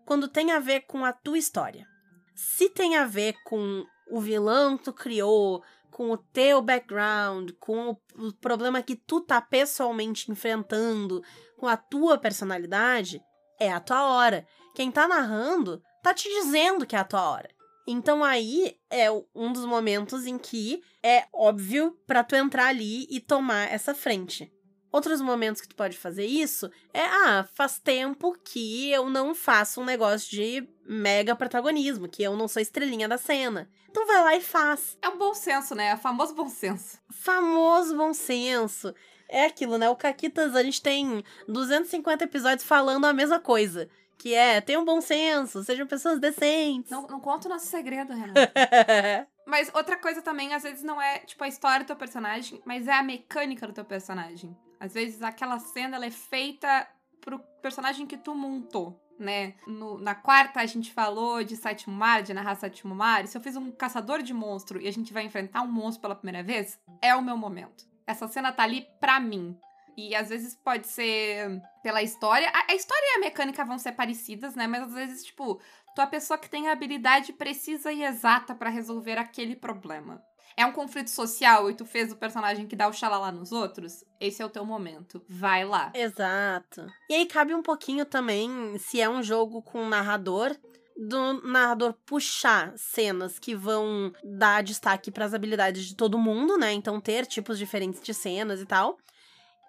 quando 0.05 0.27
tem 0.27 0.51
a 0.51 0.59
ver 0.59 0.81
com 0.81 1.05
a 1.05 1.13
tua 1.13 1.37
história. 1.37 1.87
Se 2.35 2.67
tem 2.67 2.97
a 2.97 3.05
ver 3.05 3.35
com 3.45 3.85
o 4.11 4.19
vilão 4.19 4.77
que 4.77 4.83
tu 4.83 4.93
criou, 4.93 5.63
com 5.91 6.12
o 6.12 6.17
teu 6.17 6.62
background, 6.62 7.51
com 7.60 7.98
o 8.15 8.34
problema 8.34 8.81
que 8.81 8.96
tu 8.96 9.22
tá 9.22 9.41
pessoalmente 9.41 10.31
enfrentando, 10.31 11.22
com 11.58 11.67
a 11.67 11.77
tua 11.77 12.17
personalidade, 12.17 13.22
é 13.60 13.72
a 13.72 13.79
tua 13.79 14.03
hora. 14.03 14.46
Quem 14.74 14.91
tá 14.91 15.08
narrando 15.08 15.81
tá 16.01 16.13
te 16.13 16.29
dizendo 16.29 16.86
que 16.86 16.96
é 16.96 17.00
a 17.00 17.03
tua 17.03 17.29
hora. 17.29 17.50
Então 17.88 18.24
aí 18.24 18.77
é 18.89 19.10
um 19.34 19.51
dos 19.51 19.65
momentos 19.65 20.25
em 20.25 20.38
que 20.38 20.81
é 21.03 21.25
óbvio 21.34 21.98
para 22.05 22.24
tu 22.24 22.36
entrar 22.36 22.67
ali 22.67 23.08
e 23.10 23.19
tomar 23.19 23.72
essa 23.72 23.96
frente. 23.96 24.51
Outros 24.91 25.22
momentos 25.22 25.62
que 25.62 25.67
tu 25.67 25.75
pode 25.75 25.98
fazer 25.98 26.25
isso 26.25 26.69
é, 26.91 27.05
ah, 27.05 27.48
faz 27.53 27.77
tempo 27.77 28.36
que 28.43 28.91
eu 28.91 29.08
não 29.10 29.36
faço 29.36 29.81
um 29.81 29.86
negócio 29.86 30.31
de 30.31 30.67
mega 30.84 31.36
protagonismo, 31.36 32.08
que 32.08 32.24
eu 32.24 32.36
não 32.36 32.48
sou 32.48 32.60
estrelinha 32.60 33.08
da 33.08 33.17
cena. 33.17 33.69
Então 33.89 34.08
vai 34.08 34.24
lá 34.24 34.36
e 34.36 34.41
faz. 34.41 34.98
É 35.01 35.10
um 35.10 35.17
bom 35.17 35.34
senso, 35.34 35.75
né? 35.75 35.89
É 35.89 35.96
o 35.96 35.98
famoso 35.98 36.34
bom 36.34 36.50
senso. 36.50 37.00
Famoso 37.12 37.96
bom 37.96 38.13
senso. 38.13 38.93
É 39.27 39.46
aquilo, 39.46 39.77
né? 39.77 39.88
O 39.89 39.96
Caquitas, 39.96 40.55
a 40.55 40.63
gente 40.63 40.81
tem 40.81 41.24
250 41.48 42.24
episódios 42.24 42.63
falando 42.63 43.05
a 43.05 43.13
mesma 43.13 43.39
coisa. 43.39 43.88
Que 44.17 44.34
é, 44.34 44.60
tenham 44.60 44.84
bom 44.84 45.00
senso, 45.00 45.63
sejam 45.63 45.88
pessoas 45.88 46.19
decentes. 46.19 46.91
Não, 46.91 47.08
não 47.08 47.22
conta 47.22 47.48
o 47.48 47.51
nosso 47.51 47.67
segredo, 47.67 48.12
Renan. 48.12 48.34
mas 49.46 49.72
outra 49.74 49.96
coisa 49.96 50.22
também, 50.22 50.53
às 50.53 50.63
vezes, 50.63 50.84
não 50.84 51.01
é, 51.01 51.19
tipo, 51.19 51.41
a 51.43 51.48
história 51.48 51.86
do 51.86 51.88
teu 51.88 51.96
personagem, 51.96 52.62
mas 52.65 52.88
é 52.88 52.93
a 52.93 53.03
mecânica 53.03 53.65
do 53.65 53.72
teu 53.72 53.86
personagem. 53.86 54.58
Às 54.79 54.93
vezes, 54.93 55.21
aquela 55.21 55.59
cena, 55.59 55.98
ela 55.98 56.05
é 56.05 56.12
feita 56.12 56.88
pro 57.19 57.39
personagem 57.62 58.07
que 58.07 58.17
tu 58.17 58.33
montou, 58.33 59.00
né? 59.19 59.55
No, 59.67 59.98
na 59.98 60.15
quarta, 60.15 60.62
a 60.62 60.65
gente 60.65 60.93
falou 60.93 61.43
de 61.43 61.57
sétimo 61.57 61.95
mar, 61.95 62.24
de 62.24 62.33
narrar 62.33 62.55
sétimo 62.55 62.95
mar. 62.95 63.24
E 63.24 63.27
se 63.27 63.38
eu 63.38 63.41
fiz 63.41 63.55
um 63.55 63.71
caçador 63.71 64.21
de 64.21 64.33
monstro 64.33 64.81
e 64.81 64.88
a 64.88 64.91
gente 64.91 65.12
vai 65.12 65.24
enfrentar 65.24 65.62
um 65.62 65.71
monstro 65.71 66.01
pela 66.01 66.15
primeira 66.15 66.41
vez, 66.41 66.79
é 67.01 67.13
o 67.15 67.21
meu 67.21 67.36
momento. 67.36 67.86
Essa 68.07 68.27
cena 68.27 68.51
tá 68.51 68.63
ali 68.63 68.88
pra 69.00 69.19
mim. 69.19 69.57
E 69.98 70.15
às 70.15 70.29
vezes 70.29 70.55
pode 70.55 70.88
ser 70.88 71.62
pela 71.83 72.01
história. 72.01 72.50
A, 72.50 72.71
a, 72.71 72.75
história 72.75 73.03
e 73.03 73.17
a 73.17 73.19
mecânica 73.19 73.65
vão 73.65 73.77
ser 73.77 73.91
parecidas, 73.91 74.55
né? 74.55 74.65
Mas 74.65 74.83
às 74.83 74.93
vezes, 74.93 75.25
tipo, 75.25 75.59
tu 75.93 76.00
é 76.00 76.03
a 76.05 76.07
pessoa 76.07 76.38
que 76.38 76.50
tem 76.50 76.69
a 76.69 76.71
habilidade 76.71 77.33
precisa 77.33 77.91
e 77.91 78.03
exata 78.03 78.55
para 78.55 78.69
resolver 78.69 79.17
aquele 79.17 79.57
problema. 79.57 80.24
É 80.56 80.65
um 80.65 80.72
conflito 80.72 81.10
social 81.10 81.70
e 81.70 81.74
tu 81.74 81.86
fez 81.86 82.12
o 82.12 82.15
personagem 82.15 82.68
que 82.68 82.75
dá 82.75 82.88
o 82.88 82.94
xalala 82.94 83.32
nos 83.32 83.51
outros? 83.51 84.03
Esse 84.20 84.41
é 84.41 84.46
o 84.46 84.50
teu 84.50 84.65
momento. 84.65 85.24
Vai 85.27 85.65
lá. 85.65 85.91
Exato. 85.94 86.86
E 87.10 87.15
aí 87.15 87.25
cabe 87.25 87.53
um 87.53 87.62
pouquinho 87.62 88.06
também, 88.06 88.77
se 88.77 89.00
é 89.00 89.10
um 89.10 89.24
jogo 89.24 89.62
com 89.62 89.88
narrador, 89.88 90.56
do 90.98 91.41
narrador 91.48 91.94
puxar 92.06 92.74
cenas 92.77 93.39
que 93.39 93.56
vão 93.56 94.12
dar 94.24 94.62
destaque 94.62 95.10
para 95.10 95.24
as 95.24 95.34
habilidades 95.34 95.86
de 95.86 95.96
todo 95.96 96.20
mundo, 96.20 96.58
né? 96.58 96.74
Então 96.74 97.00
ter 97.00 97.25
tipos 97.25 97.58
diferentes 97.58 98.01
de 98.01 98.13
cenas 98.13 98.60
e 98.60 98.65
tal 98.65 98.98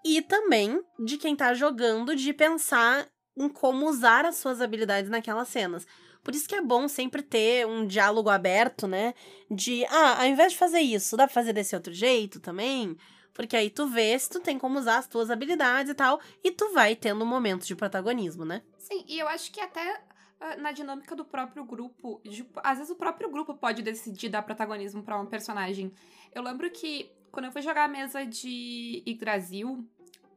e 0.05 0.23
também 0.23 0.81
de 0.99 1.17
quem 1.17 1.37
tá 1.37 1.53
jogando 1.55 2.17
de 2.17 2.33
pensar 2.33 3.07
em 3.37 3.49
como 3.49 3.89
usar 3.89 4.25
as 4.25 4.37
suas 4.37 4.61
habilidades 4.61 5.11
naquelas 5.11 5.49
cenas. 5.49 5.87
Por 6.23 6.35
isso 6.35 6.49
que 6.49 6.55
é 6.55 6.61
bom 6.61 6.87
sempre 6.87 7.23
ter 7.23 7.67
um 7.67 7.87
diálogo 7.87 8.29
aberto, 8.29 8.87
né? 8.87 9.15
De, 9.51 9.85
ah, 9.87 10.23
ao 10.23 10.27
invés 10.27 10.53
de 10.53 10.59
fazer 10.59 10.81
isso, 10.81 11.17
dá 11.17 11.27
pra 11.27 11.35
fazer 11.35 11.53
desse 11.53 11.75
outro 11.75 11.93
jeito 11.93 12.41
também? 12.41 12.97
Porque 13.33 13.57
aí 13.57 13.71
tu 13.71 13.87
vê 13.87 14.19
se 14.19 14.29
tu 14.29 14.41
tem 14.41 14.59
como 14.59 14.79
usar 14.79 14.99
as 14.99 15.07
tuas 15.07 15.31
habilidades 15.31 15.91
e 15.91 15.95
tal, 15.95 16.21
e 16.45 16.51
tu 16.51 16.73
vai 16.73 16.95
tendo 16.95 17.25
momentos 17.25 17.67
de 17.67 17.75
protagonismo, 17.75 18.45
né? 18.45 18.63
Sim, 18.79 19.05
e 19.09 19.19
eu 19.19 19.29
acho 19.29 19.51
que 19.51 19.61
até 19.61 20.03
uh, 20.41 20.61
na 20.61 20.73
dinâmica 20.73 21.17
do 21.17 21.25
próprio 21.25 21.65
grupo, 21.65 22.21
de, 22.25 22.47
às 22.57 22.79
vezes 22.79 22.93
o 22.93 22.97
próprio 22.97 23.31
grupo 23.31 23.55
pode 23.55 23.83
decidir 23.83 24.29
dar 24.29 24.43
protagonismo 24.43 25.03
para 25.03 25.19
um 25.19 25.27
personagem. 25.27 25.93
Eu 26.35 26.43
lembro 26.43 26.71
que 26.71 27.11
quando 27.31 27.47
eu 27.47 27.53
fui 27.53 27.63
jogar 27.63 27.85
a 27.85 27.89
mesa 27.89 28.25
de 28.27 29.03
Yggdrasil, 29.07 29.87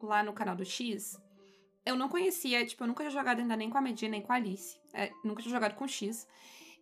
lá 0.02 0.24
no 0.24 0.34
canal 0.34 0.56
do 0.56 0.64
X, 0.64 1.20
eu 1.86 1.96
não 1.96 2.08
conhecia, 2.08 2.66
tipo, 2.66 2.84
eu 2.84 2.88
nunca 2.88 3.04
tinha 3.04 3.12
jogado 3.12 3.40
ainda 3.40 3.56
nem 3.56 3.70
com 3.70 3.78
a 3.78 3.82
Medina, 3.82 4.12
nem 4.12 4.22
com 4.22 4.32
a 4.32 4.36
Alice. 4.36 4.78
É, 4.94 5.12
nunca 5.24 5.42
tinha 5.42 5.54
jogado 5.54 5.76
com 5.76 5.88
X. 5.88 6.28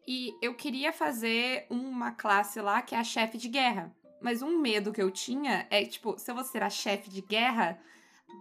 E 0.08 0.36
eu 0.42 0.54
queria 0.56 0.92
fazer 0.92 1.66
uma 1.70 2.12
classe 2.12 2.60
lá 2.62 2.82
que 2.82 2.96
é 2.96 2.98
a 2.98 3.04
chefe 3.04 3.38
de 3.38 3.48
guerra. 3.48 3.94
Mas 4.22 4.42
um 4.42 4.60
medo 4.60 4.92
que 4.92 5.02
eu 5.02 5.10
tinha 5.10 5.66
é, 5.70 5.84
tipo, 5.84 6.18
se 6.18 6.30
eu 6.30 6.36
vou 6.36 6.44
ser 6.44 6.62
a 6.62 6.70
chefe 6.70 7.10
de 7.10 7.22
guerra, 7.22 7.80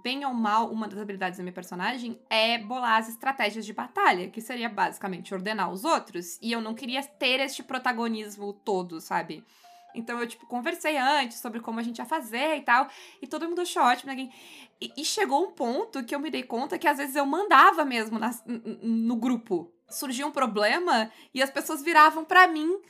bem 0.02 0.24
ou 0.24 0.34
mal, 0.34 0.70
uma 0.70 0.86
das 0.86 0.98
habilidades 0.98 1.38
da 1.38 1.42
minha 1.42 1.52
personagem 1.52 2.20
é 2.28 2.58
bolar 2.58 2.98
as 2.98 3.08
estratégias 3.08 3.64
de 3.64 3.72
batalha, 3.72 4.28
que 4.28 4.40
seria 4.40 4.68
basicamente 4.68 5.32
ordenar 5.32 5.70
os 5.70 5.84
outros. 5.84 6.38
E 6.42 6.52
eu 6.52 6.60
não 6.60 6.74
queria 6.74 7.02
ter 7.02 7.40
este 7.40 7.62
protagonismo 7.62 8.52
todo, 8.52 9.00
sabe? 9.00 9.44
Então 9.94 10.18
eu, 10.20 10.26
tipo, 10.26 10.46
conversei 10.46 10.96
antes 10.96 11.38
sobre 11.38 11.60
como 11.60 11.80
a 11.80 11.82
gente 11.82 11.98
ia 11.98 12.04
fazer 12.04 12.56
e 12.56 12.62
tal. 12.62 12.88
E 13.20 13.26
todo 13.26 13.48
mundo 13.48 13.60
achou 13.60 13.82
ótimo, 13.82 14.12
né? 14.12 14.30
E, 14.80 14.92
e 14.96 15.04
chegou 15.04 15.44
um 15.44 15.52
ponto 15.52 16.04
que 16.04 16.14
eu 16.14 16.20
me 16.20 16.30
dei 16.30 16.42
conta 16.42 16.78
que 16.78 16.88
às 16.88 16.98
vezes 16.98 17.16
eu 17.16 17.26
mandava 17.26 17.84
mesmo 17.84 18.18
nas, 18.18 18.42
no 18.46 19.16
grupo. 19.16 19.72
Surgia 19.88 20.26
um 20.26 20.30
problema 20.32 21.10
e 21.34 21.42
as 21.42 21.50
pessoas 21.50 21.82
viravam 21.82 22.24
para 22.24 22.46
mim 22.46 22.80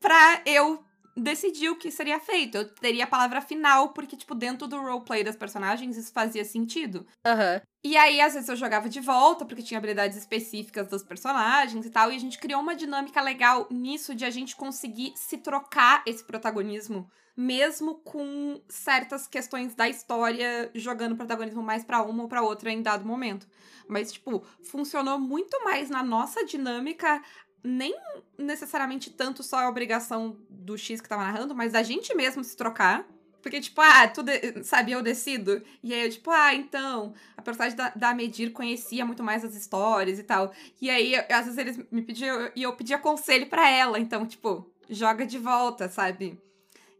pra 0.00 0.40
eu 0.46 0.82
decidir 1.16 1.70
o 1.70 1.76
que 1.76 1.90
seria 1.90 2.20
feito. 2.20 2.58
Eu 2.58 2.68
teria 2.74 3.04
a 3.04 3.06
palavra 3.06 3.40
final, 3.40 3.90
porque, 3.90 4.16
tipo, 4.16 4.34
dentro 4.34 4.68
do 4.68 4.80
roleplay 4.80 5.24
das 5.24 5.34
personagens 5.34 5.96
isso 5.96 6.12
fazia 6.12 6.44
sentido. 6.44 7.06
Uhum. 7.26 7.60
E 7.82 7.96
aí, 7.96 8.20
às 8.20 8.34
vezes, 8.34 8.48
eu 8.48 8.56
jogava 8.56 8.88
de 8.88 9.00
volta, 9.00 9.44
porque 9.44 9.62
tinha 9.62 9.78
habilidades 9.78 10.16
específicas 10.16 10.88
dos 10.88 11.02
personagens 11.02 11.86
e 11.86 11.90
tal. 11.90 12.12
E 12.12 12.16
a 12.16 12.18
gente 12.18 12.38
criou 12.38 12.60
uma 12.60 12.76
dinâmica 12.76 13.20
legal 13.22 13.66
nisso 13.70 14.14
de 14.14 14.24
a 14.24 14.30
gente 14.30 14.54
conseguir 14.54 15.12
se 15.16 15.38
trocar 15.38 16.02
esse 16.04 16.22
protagonismo, 16.22 17.10
mesmo 17.36 17.94
com 17.96 18.60
certas 18.68 19.26
questões 19.26 19.74
da 19.74 19.88
história 19.88 20.70
jogando 20.74 21.16
protagonismo 21.16 21.62
mais 21.62 21.84
para 21.84 22.02
uma 22.02 22.24
ou 22.24 22.28
para 22.28 22.42
outra 22.42 22.70
em 22.70 22.82
dado 22.82 23.06
momento. 23.06 23.46
Mas, 23.88 24.12
tipo, 24.12 24.44
funcionou 24.64 25.18
muito 25.18 25.62
mais 25.62 25.88
na 25.88 26.02
nossa 26.02 26.44
dinâmica 26.44 27.22
nem 27.66 27.94
necessariamente 28.38 29.10
tanto 29.10 29.42
só 29.42 29.58
a 29.58 29.68
obrigação 29.68 30.36
do 30.48 30.78
X 30.78 31.00
que 31.00 31.08
tava 31.08 31.24
narrando, 31.24 31.54
mas 31.54 31.72
da 31.72 31.82
gente 31.82 32.14
mesmo 32.14 32.44
se 32.44 32.56
trocar. 32.56 33.06
Porque, 33.42 33.60
tipo, 33.60 33.80
ah, 33.80 34.08
tu 34.08 34.24
sabe, 34.64 34.90
eu 34.90 35.02
decido. 35.02 35.62
E 35.80 35.94
aí 35.94 36.04
eu, 36.04 36.10
tipo, 36.10 36.30
ah, 36.30 36.52
então, 36.52 37.14
a 37.36 37.42
personagem 37.42 37.76
da, 37.76 37.90
da 37.90 38.14
Medir 38.14 38.50
conhecia 38.50 39.06
muito 39.06 39.22
mais 39.22 39.44
as 39.44 39.54
histórias 39.54 40.18
e 40.18 40.24
tal. 40.24 40.52
E 40.80 40.90
aí, 40.90 41.14
eu, 41.14 41.24
às 41.30 41.44
vezes, 41.44 41.58
eles 41.58 41.80
me 41.90 42.02
pediam, 42.02 42.50
e 42.56 42.64
eu 42.64 42.72
pedia 42.72 42.98
conselho 42.98 43.46
para 43.46 43.68
ela. 43.70 44.00
Então, 44.00 44.26
tipo, 44.26 44.68
joga 44.90 45.24
de 45.24 45.38
volta, 45.38 45.88
sabe? 45.88 46.40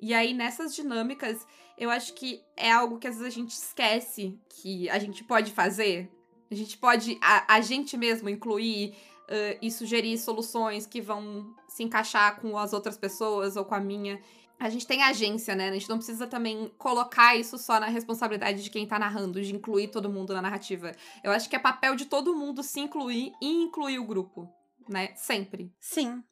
E 0.01 0.15
aí, 0.15 0.33
nessas 0.33 0.73
dinâmicas, 0.73 1.45
eu 1.77 1.91
acho 1.91 2.15
que 2.15 2.41
é 2.57 2.71
algo 2.71 2.99
que 2.99 3.09
às 3.09 3.17
vezes 3.17 3.33
a 3.33 3.35
gente 3.35 3.51
esquece 3.51 4.39
que 4.49 4.89
a 4.89 5.01
gente 5.01 5.25
pode 5.25 5.51
fazer. 5.53 6.09
A 6.49 6.55
gente 6.55 6.79
pode, 6.79 7.19
a, 7.21 7.57
a 7.57 7.61
gente 7.61 7.97
mesmo, 7.97 8.29
incluir 8.29 8.95
uh, 9.27 9.59
e 9.61 9.71
sugerir 9.71 10.19
soluções 10.19 10.87
que 10.87 11.01
vão 11.01 11.55
se 11.69 11.83
encaixar 11.83 12.41
com 12.41 12.57
as 12.57 12.73
outras 12.73 12.97
pessoas 12.97 13.57
ou 13.57 13.65
com 13.65 13.75
a 13.75 13.81
minha. 13.81 14.21
A 14.59 14.71
gente 14.71 14.87
tem 14.87 15.03
agência, 15.03 15.55
né? 15.55 15.69
A 15.69 15.73
gente 15.73 15.89
não 15.89 15.99
precisa 15.99 16.27
também 16.27 16.73
colocar 16.79 17.37
isso 17.37 17.59
só 17.59 17.79
na 17.79 17.87
responsabilidade 17.87 18.63
de 18.63 18.71
quem 18.71 18.87
tá 18.87 18.99
narrando, 18.99 19.43
de 19.43 19.55
incluir 19.55 19.89
todo 19.89 20.09
mundo 20.09 20.33
na 20.33 20.41
narrativa. 20.41 20.93
Eu 21.23 21.31
acho 21.31 21.49
que 21.49 21.57
é 21.57 21.59
papel 21.59 21.95
de 21.95 22.07
todo 22.07 22.35
mundo 22.35 22.63
se 22.63 22.81
incluir 22.81 23.33
e 23.43 23.65
incluir 23.65 23.99
o 23.99 24.07
grupo, 24.07 24.49
né? 24.89 25.15
Sempre. 25.15 25.71
Sim. 25.79 26.23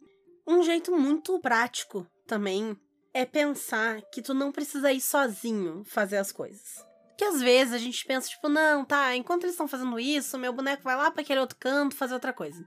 Um 0.46 0.62
jeito 0.62 0.96
muito 0.96 1.38
prático 1.40 2.06
também 2.26 2.76
é 3.12 3.26
pensar 3.26 4.00
que 4.10 4.22
tu 4.22 4.32
não 4.32 4.50
precisa 4.50 4.90
ir 4.90 5.00
sozinho 5.00 5.84
fazer 5.84 6.16
as 6.16 6.32
coisas. 6.32 6.82
Que 7.16 7.24
às 7.24 7.40
vezes 7.40 7.74
a 7.74 7.78
gente 7.78 8.04
pensa, 8.06 8.28
tipo, 8.28 8.48
não, 8.48 8.84
tá, 8.84 9.14
enquanto 9.14 9.44
eles 9.44 9.54
estão 9.54 9.68
fazendo 9.68 10.00
isso, 10.00 10.38
meu 10.38 10.52
boneco 10.52 10.82
vai 10.82 10.96
lá 10.96 11.10
para 11.10 11.20
aquele 11.20 11.40
outro 11.40 11.56
canto 11.60 11.94
fazer 11.94 12.14
outra 12.14 12.32
coisa 12.32 12.66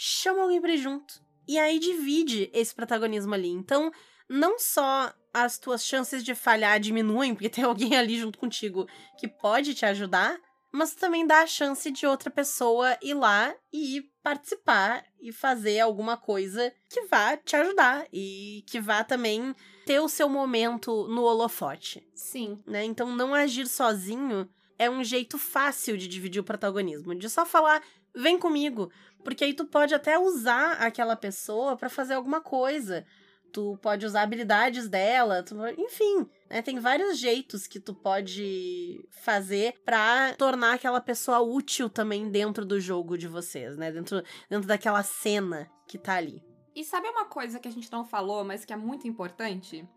chama 0.00 0.42
alguém 0.42 0.60
pra 0.60 0.72
ir 0.72 0.78
junto. 0.78 1.20
E 1.46 1.58
aí 1.58 1.80
divide 1.80 2.48
esse 2.54 2.72
protagonismo 2.72 3.34
ali. 3.34 3.48
Então, 3.48 3.90
não 4.28 4.56
só 4.56 5.12
as 5.34 5.58
tuas 5.58 5.84
chances 5.84 6.22
de 6.22 6.36
falhar 6.36 6.78
diminuem, 6.78 7.34
porque 7.34 7.48
tem 7.48 7.64
alguém 7.66 7.96
ali 7.96 8.16
junto 8.16 8.38
contigo 8.38 8.86
que 9.18 9.26
pode 9.26 9.74
te 9.74 9.84
ajudar, 9.84 10.38
mas 10.70 10.94
também 10.94 11.26
dá 11.26 11.40
a 11.40 11.46
chance 11.46 11.90
de 11.90 12.06
outra 12.06 12.30
pessoa 12.30 12.96
ir 13.02 13.14
lá 13.14 13.52
e 13.72 14.08
participar 14.22 15.04
e 15.20 15.32
fazer 15.32 15.80
alguma 15.80 16.16
coisa 16.16 16.72
que 16.88 17.06
vá 17.06 17.36
te 17.36 17.56
ajudar 17.56 18.06
e 18.12 18.62
que 18.68 18.78
vá 18.78 19.02
também 19.02 19.52
ter 19.84 19.98
o 19.98 20.08
seu 20.08 20.28
momento 20.28 21.08
no 21.08 21.24
holofote. 21.24 22.06
Sim. 22.14 22.62
Né? 22.64 22.84
Então, 22.84 23.16
não 23.16 23.34
agir 23.34 23.66
sozinho 23.66 24.48
é 24.78 24.88
um 24.88 25.02
jeito 25.02 25.36
fácil 25.36 25.96
de 25.96 26.06
dividir 26.06 26.40
o 26.40 26.44
protagonismo, 26.44 27.14
de 27.14 27.28
só 27.28 27.44
falar, 27.44 27.82
vem 28.14 28.38
comigo. 28.38 28.90
Porque 29.24 29.44
aí 29.44 29.52
tu 29.52 29.64
pode 29.64 29.94
até 29.94 30.18
usar 30.18 30.74
aquela 30.74 31.16
pessoa 31.16 31.76
para 31.76 31.88
fazer 31.88 32.14
alguma 32.14 32.40
coisa. 32.40 33.04
Tu 33.52 33.78
pode 33.82 34.04
usar 34.04 34.22
habilidades 34.22 34.88
dela, 34.88 35.42
tu, 35.42 35.56
enfim, 35.78 36.28
né? 36.50 36.60
Tem 36.60 36.78
vários 36.78 37.18
jeitos 37.18 37.66
que 37.66 37.80
tu 37.80 37.94
pode 37.94 39.02
fazer 39.10 39.74
para 39.84 40.34
tornar 40.34 40.74
aquela 40.74 41.00
pessoa 41.00 41.40
útil 41.40 41.88
também 41.88 42.30
dentro 42.30 42.64
do 42.64 42.78
jogo 42.78 43.16
de 43.16 43.26
vocês, 43.26 43.76
né? 43.76 43.90
Dentro, 43.90 44.22
dentro 44.50 44.68
daquela 44.68 45.02
cena 45.02 45.68
que 45.86 45.96
tá 45.96 46.14
ali. 46.14 46.42
E 46.74 46.84
sabe 46.84 47.08
uma 47.08 47.24
coisa 47.24 47.58
que 47.58 47.66
a 47.66 47.72
gente 47.72 47.90
não 47.90 48.04
falou, 48.04 48.44
mas 48.44 48.64
que 48.64 48.72
é 48.72 48.76
muito 48.76 49.08
importante? 49.08 49.88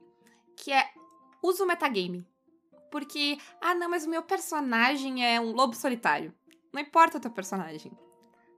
Que 0.55 0.71
é 0.71 0.89
usa 1.43 1.63
o 1.63 1.67
metagame. 1.67 2.25
Porque, 2.91 3.37
ah, 3.61 3.73
não, 3.73 3.89
mas 3.89 4.05
o 4.05 4.09
meu 4.09 4.21
personagem 4.21 5.25
é 5.25 5.39
um 5.39 5.53
lobo 5.53 5.75
solitário. 5.75 6.33
Não 6.73 6.81
importa 6.81 7.17
o 7.17 7.21
teu 7.21 7.31
personagem. 7.31 7.91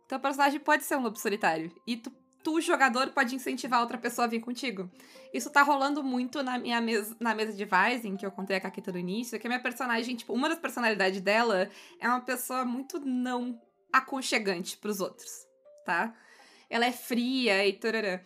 Teu 0.08 0.19
personagem 0.19 0.60
pode 0.60 0.84
ser 0.84 0.98
um 0.98 1.04
lobo 1.04 1.17
solitário. 1.17 1.72
E 1.86 1.98
tu, 1.98 2.12
tu, 2.43 2.60
jogador, 2.60 3.12
pode 3.12 3.36
incentivar 3.36 3.80
outra 3.80 3.98
pessoa 3.98 4.26
a 4.26 4.30
vir 4.30 4.39
contigo. 4.39 4.89
Isso 5.34 5.52
tá 5.52 5.62
rolando 5.62 6.04
muito 6.04 6.43
na 6.43 6.58
minha 6.58 6.82
mesa, 6.82 7.15
na 7.19 7.34
mesa 7.34 7.54
de 7.54 7.65
Vising, 7.65 8.17
que 8.17 8.26
eu 8.26 8.32
contei 8.32 8.58
a 8.58 8.62
Caqueta 8.62 8.91
no 8.91 8.98
início, 9.00 9.39
que 9.39 9.48
a 9.48 9.50
minha 9.50 9.62
personagem, 9.62 10.15
tipo, 10.15 10.34
uma 10.34 10.50
das 10.50 10.60
personalidades 10.60 11.22
dela 11.22 11.69
é 12.00 12.08
uma 12.08 12.22
pessoa 12.22 12.65
muito 12.65 13.00
não 13.00 13.60
aconchegante 13.91 14.78
pros 14.78 15.00
outros, 15.00 15.32
tá? 15.86 16.13
Ela 16.69 16.86
é 16.86 16.91
fria 16.91 17.65
e 17.67 17.74
tarará. 17.74 18.19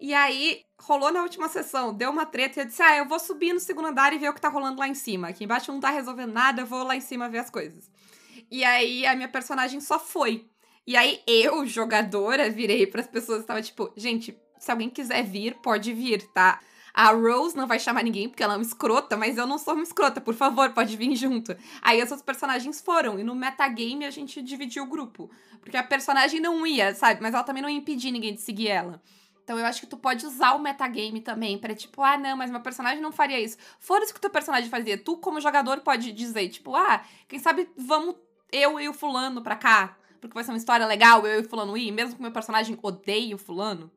E 0.00 0.14
aí, 0.14 0.64
rolou 0.80 1.12
na 1.12 1.22
última 1.22 1.48
sessão, 1.48 1.92
deu 1.92 2.10
uma 2.10 2.24
treta 2.24 2.60
e 2.60 2.62
eu 2.62 2.66
disse: 2.66 2.82
Ah, 2.82 2.96
eu 2.96 3.06
vou 3.06 3.18
subir 3.18 3.52
no 3.52 3.60
segundo 3.60 3.88
andar 3.88 4.12
e 4.12 4.18
ver 4.18 4.28
o 4.28 4.34
que 4.34 4.40
tá 4.40 4.48
rolando 4.48 4.78
lá 4.78 4.86
em 4.86 4.94
cima. 4.94 5.28
Aqui 5.28 5.44
embaixo 5.44 5.72
não 5.72 5.80
tá 5.80 5.90
resolvendo 5.90 6.32
nada, 6.32 6.62
eu 6.62 6.66
vou 6.66 6.84
lá 6.84 6.94
em 6.94 7.00
cima 7.00 7.28
ver 7.28 7.38
as 7.38 7.50
coisas. 7.50 7.90
E 8.50 8.64
aí 8.64 9.04
a 9.06 9.14
minha 9.16 9.28
personagem 9.28 9.80
só 9.80 9.98
foi. 9.98 10.46
E 10.86 10.96
aí 10.96 11.20
eu, 11.26 11.66
jogadora, 11.66 12.48
virei 12.48 12.86
para 12.86 13.00
as 13.00 13.06
pessoas 13.06 13.42
e 13.42 13.46
tava 13.46 13.60
tipo, 13.60 13.92
gente, 13.96 14.38
se 14.58 14.70
alguém 14.70 14.88
quiser 14.88 15.22
vir, 15.22 15.54
pode 15.56 15.92
vir, 15.92 16.26
tá? 16.28 16.60
A 16.94 17.12
Rose 17.12 17.56
não 17.56 17.66
vai 17.66 17.78
chamar 17.78 18.02
ninguém 18.02 18.28
porque 18.28 18.42
ela 18.42 18.54
é 18.54 18.56
uma 18.56 18.62
escrota, 18.62 19.16
mas 19.16 19.36
eu 19.36 19.46
não 19.46 19.58
sou 19.58 19.74
uma 19.74 19.82
escrota, 19.82 20.20
por 20.20 20.34
favor, 20.34 20.70
pode 20.70 20.96
vir 20.96 21.14
junto. 21.14 21.54
Aí 21.82 22.00
as 22.00 22.10
outros 22.10 22.24
personagens 22.24 22.80
foram, 22.80 23.18
e 23.18 23.22
no 23.22 23.34
metagame 23.34 24.04
a 24.04 24.10
gente 24.10 24.42
dividiu 24.42 24.84
o 24.84 24.88
grupo. 24.88 25.30
Porque 25.60 25.76
a 25.76 25.82
personagem 25.82 26.40
não 26.40 26.66
ia, 26.66 26.94
sabe? 26.94 27.20
Mas 27.20 27.34
ela 27.34 27.44
também 27.44 27.62
não 27.62 27.68
ia 27.68 27.76
impedir 27.76 28.10
ninguém 28.10 28.34
de 28.34 28.40
seguir 28.40 28.68
ela. 28.68 29.00
Então 29.48 29.58
eu 29.58 29.64
acho 29.64 29.80
que 29.80 29.86
tu 29.86 29.96
pode 29.96 30.26
usar 30.26 30.52
o 30.52 30.58
metagame 30.58 31.22
também 31.22 31.56
para 31.56 31.74
tipo, 31.74 32.02
ah, 32.02 32.18
não, 32.18 32.36
mas 32.36 32.50
meu 32.50 32.60
personagem 32.60 33.00
não 33.00 33.10
faria 33.10 33.40
isso. 33.40 33.56
Foda-se 33.80 34.12
o 34.12 34.14
que 34.14 34.20
teu 34.20 34.28
personagem 34.28 34.68
fazia. 34.68 34.98
Tu, 34.98 35.16
como 35.16 35.40
jogador, 35.40 35.80
pode 35.80 36.12
dizer, 36.12 36.50
tipo, 36.50 36.76
ah, 36.76 37.02
quem 37.26 37.38
sabe 37.38 37.66
vamos 37.74 38.16
eu 38.52 38.78
e 38.78 38.86
o 38.90 38.92
fulano 38.92 39.40
pra 39.40 39.56
cá 39.56 39.96
porque 40.20 40.34
vai 40.34 40.44
ser 40.44 40.50
uma 40.50 40.58
história 40.58 40.84
legal, 40.84 41.26
eu 41.26 41.40
e 41.40 41.46
o 41.46 41.48
fulano 41.48 41.78
ir, 41.78 41.92
mesmo 41.92 42.16
que 42.16 42.20
meu 42.20 42.32
personagem 42.32 42.78
odeie 42.82 43.32
o 43.32 43.38
fulano. 43.38 43.90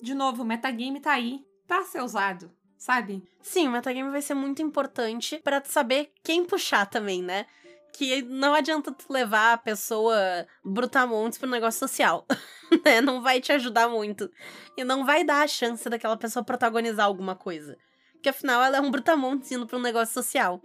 De 0.00 0.14
novo, 0.14 0.42
o 0.42 0.46
metagame 0.46 1.00
tá 1.00 1.12
aí 1.12 1.44
pra 1.66 1.82
ser 1.82 2.00
usado, 2.00 2.50
sabe? 2.78 3.22
Sim, 3.42 3.68
o 3.68 3.72
metagame 3.72 4.10
vai 4.10 4.22
ser 4.22 4.34
muito 4.34 4.62
importante 4.62 5.38
para 5.42 5.62
saber 5.64 6.12
quem 6.22 6.44
puxar 6.44 6.86
também, 6.86 7.22
né? 7.22 7.44
Que 7.96 8.22
não 8.22 8.54
adianta 8.54 8.90
tu 8.92 9.12
levar 9.12 9.52
a 9.52 9.58
pessoa 9.58 10.16
brutamontes 10.64 11.38
pro 11.38 11.48
negócio 11.48 11.78
social, 11.78 12.26
né? 12.84 13.00
Não 13.00 13.22
vai 13.22 13.40
te 13.40 13.52
ajudar 13.52 13.88
muito. 13.88 14.28
E 14.76 14.82
não 14.82 15.06
vai 15.06 15.22
dar 15.22 15.42
a 15.42 15.46
chance 15.46 15.88
daquela 15.88 16.16
pessoa 16.16 16.44
protagonizar 16.44 17.06
alguma 17.06 17.36
coisa. 17.36 17.78
Porque 18.12 18.28
afinal 18.28 18.62
ela 18.62 18.78
é 18.78 18.80
um 18.80 18.90
brutamontes 18.90 19.52
indo 19.52 19.68
um 19.76 19.80
negócio 19.80 20.12
social. 20.12 20.60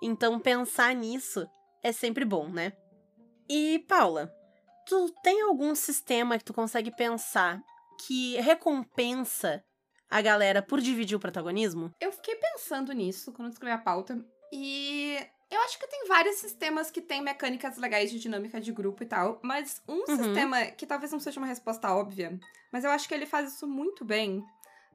Então 0.00 0.38
pensar 0.38 0.94
nisso 0.94 1.48
é 1.82 1.90
sempre 1.90 2.24
bom, 2.24 2.48
né? 2.48 2.72
E, 3.48 3.84
Paula, 3.88 4.32
tu 4.86 5.12
tem 5.22 5.42
algum 5.42 5.74
sistema 5.74 6.38
que 6.38 6.44
tu 6.44 6.54
consegue 6.54 6.94
pensar 6.94 7.60
que 8.06 8.36
recompensa 8.40 9.64
a 10.08 10.20
galera 10.20 10.62
por 10.62 10.80
dividir 10.80 11.16
o 11.16 11.20
protagonismo? 11.20 11.92
Eu 12.00 12.12
fiquei 12.12 12.36
pensando 12.36 12.92
nisso 12.92 13.32
quando 13.32 13.52
escrevi 13.52 13.72
a 13.72 13.78
pauta. 13.78 14.24
E 14.52 15.18
eu 15.50 15.60
acho 15.60 15.78
que 15.78 15.86
tem 15.86 16.06
vários 16.08 16.36
sistemas 16.36 16.90
que 16.90 17.00
têm 17.00 17.22
mecânicas 17.22 17.76
legais 17.76 18.10
de 18.10 18.18
dinâmica 18.18 18.60
de 18.60 18.72
grupo 18.72 19.02
e 19.02 19.06
tal. 19.06 19.38
Mas 19.42 19.82
um 19.88 19.98
uhum. 19.98 20.16
sistema 20.16 20.66
que 20.66 20.86
talvez 20.86 21.12
não 21.12 21.20
seja 21.20 21.38
uma 21.38 21.46
resposta 21.46 21.92
óbvia, 21.92 22.38
mas 22.72 22.84
eu 22.84 22.90
acho 22.90 23.06
que 23.08 23.14
ele 23.14 23.26
faz 23.26 23.54
isso 23.54 23.66
muito 23.66 24.04
bem, 24.04 24.44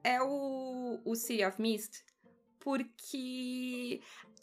é 0.04 0.20
o, 0.22 1.00
o 1.04 1.14
City 1.14 1.44
of 1.44 1.60
Mist. 1.60 2.04
Porque 2.60 4.00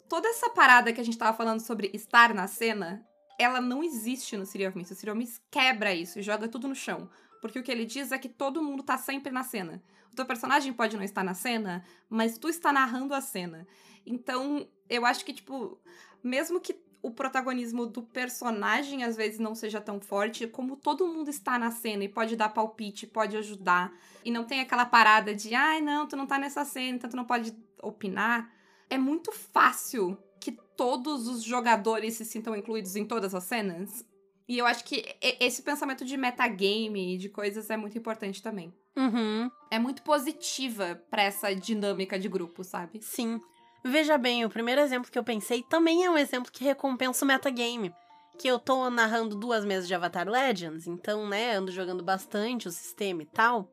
toda 0.08 0.28
essa 0.28 0.50
parada 0.50 0.92
que 0.92 1.00
a 1.00 1.04
gente 1.04 1.16
tava 1.16 1.36
falando 1.36 1.60
sobre 1.60 1.90
estar 1.94 2.34
na 2.34 2.46
cena 2.46 3.06
ela 3.40 3.58
não 3.58 3.82
existe 3.82 4.36
no 4.36 4.44
City 4.44 4.66
of 4.66 4.76
Mist. 4.76 4.92
O 4.92 4.94
City 4.94 5.10
of 5.10 5.18
Mist 5.18 5.40
quebra 5.50 5.94
isso 5.94 6.18
e 6.18 6.22
joga 6.22 6.46
tudo 6.46 6.68
no 6.68 6.74
chão. 6.74 7.08
Porque 7.40 7.58
o 7.58 7.62
que 7.62 7.72
ele 7.72 7.86
diz 7.86 8.12
é 8.12 8.18
que 8.18 8.28
todo 8.28 8.62
mundo 8.62 8.82
tá 8.82 8.98
sempre 8.98 9.32
na 9.32 9.42
cena. 9.42 9.82
O 10.12 10.16
teu 10.16 10.26
personagem 10.26 10.72
pode 10.72 10.96
não 10.96 11.04
estar 11.04 11.24
na 11.24 11.34
cena, 11.34 11.84
mas 12.08 12.38
tu 12.38 12.48
está 12.48 12.72
narrando 12.72 13.14
a 13.14 13.20
cena. 13.20 13.66
Então, 14.04 14.66
eu 14.88 15.06
acho 15.06 15.24
que, 15.24 15.32
tipo, 15.32 15.78
mesmo 16.22 16.60
que 16.60 16.76
o 17.02 17.10
protagonismo 17.10 17.86
do 17.86 18.02
personagem 18.02 19.04
às 19.04 19.16
vezes 19.16 19.38
não 19.38 19.54
seja 19.54 19.80
tão 19.80 20.00
forte, 20.00 20.46
como 20.46 20.76
todo 20.76 21.06
mundo 21.06 21.30
está 21.30 21.58
na 21.58 21.70
cena 21.70 22.04
e 22.04 22.08
pode 22.08 22.36
dar 22.36 22.50
palpite, 22.50 23.06
pode 23.06 23.36
ajudar, 23.36 23.92
e 24.24 24.30
não 24.30 24.44
tem 24.44 24.60
aquela 24.60 24.84
parada 24.84 25.34
de, 25.34 25.54
ai, 25.54 25.80
não, 25.80 26.06
tu 26.06 26.16
não 26.16 26.26
tá 26.26 26.38
nessa 26.38 26.64
cena, 26.64 26.96
então 26.96 27.08
tu 27.08 27.16
não 27.16 27.24
pode 27.24 27.54
opinar. 27.82 28.52
É 28.90 28.98
muito 28.98 29.32
fácil 29.32 30.18
que 30.38 30.52
todos 30.52 31.26
os 31.26 31.42
jogadores 31.42 32.14
se 32.14 32.24
sintam 32.24 32.56
incluídos 32.56 32.96
em 32.96 33.06
todas 33.06 33.34
as 33.34 33.44
cenas. 33.44 34.04
E 34.48 34.58
eu 34.58 34.66
acho 34.66 34.84
que 34.84 35.04
esse 35.38 35.62
pensamento 35.62 36.04
de 36.04 36.16
metagame 36.16 37.14
e 37.14 37.18
de 37.18 37.28
coisas 37.28 37.70
é 37.70 37.76
muito 37.76 37.96
importante 37.96 38.42
também. 38.42 38.74
Uhum. 39.00 39.50
É 39.70 39.78
muito 39.78 40.02
positiva 40.02 41.02
para 41.10 41.22
essa 41.22 41.54
dinâmica 41.54 42.18
de 42.18 42.28
grupo, 42.28 42.62
sabe? 42.62 43.00
Sim. 43.02 43.40
Veja 43.82 44.18
bem, 44.18 44.44
o 44.44 44.50
primeiro 44.50 44.82
exemplo 44.82 45.10
que 45.10 45.18
eu 45.18 45.24
pensei 45.24 45.62
também 45.62 46.04
é 46.04 46.10
um 46.10 46.18
exemplo 46.18 46.52
que 46.52 46.62
recompensa 46.62 47.24
o 47.24 47.28
metagame. 47.28 47.94
Que 48.38 48.48
eu 48.48 48.58
tô 48.58 48.90
narrando 48.90 49.36
duas 49.36 49.64
mesas 49.64 49.88
de 49.88 49.94
Avatar 49.94 50.28
Legends, 50.28 50.86
então, 50.86 51.26
né, 51.26 51.56
ando 51.56 51.72
jogando 51.72 52.04
bastante 52.04 52.68
o 52.68 52.70
sistema 52.70 53.22
e 53.22 53.26
tal. 53.26 53.70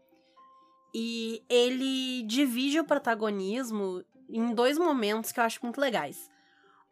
E 0.96 1.44
ele 1.50 2.24
divide 2.24 2.80
o 2.80 2.86
protagonismo 2.86 4.04
em 4.30 4.54
dois 4.54 4.78
momentos 4.78 5.34
que 5.34 5.40
eu 5.42 5.44
acho 5.44 5.60
muito 5.62 5.82
legais. 5.82 6.30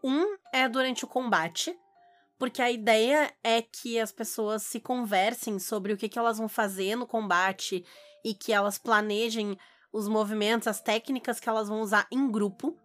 Um 0.04 0.36
é 0.54 0.68
durante 0.68 1.06
o 1.06 1.08
combate, 1.08 1.78
porque 2.38 2.62
a 2.62 2.70
ideia 2.70 3.34
é 3.44 3.62
que 3.62 3.98
as 3.98 4.12
pessoas 4.12 4.64
se 4.64 4.80
conversem 4.80 5.58
sobre 5.58 5.94
o 5.94 5.98
que, 5.98 6.10
que 6.10 6.20
elas 6.20 6.38
vão 6.38 6.50
fazer 6.50 6.96
no 6.96 7.08
combate 7.08 7.84
e 8.26 8.34
que 8.34 8.52
elas 8.52 8.78
planejem 8.78 9.58
os 9.94 10.10
movimentos, 10.10 10.68
as 10.68 10.82
técnicas 10.82 11.40
que 11.40 11.48
elas 11.48 11.70
vão 11.70 11.80
usar 11.80 12.06
em 12.12 12.30
grupo 12.30 12.78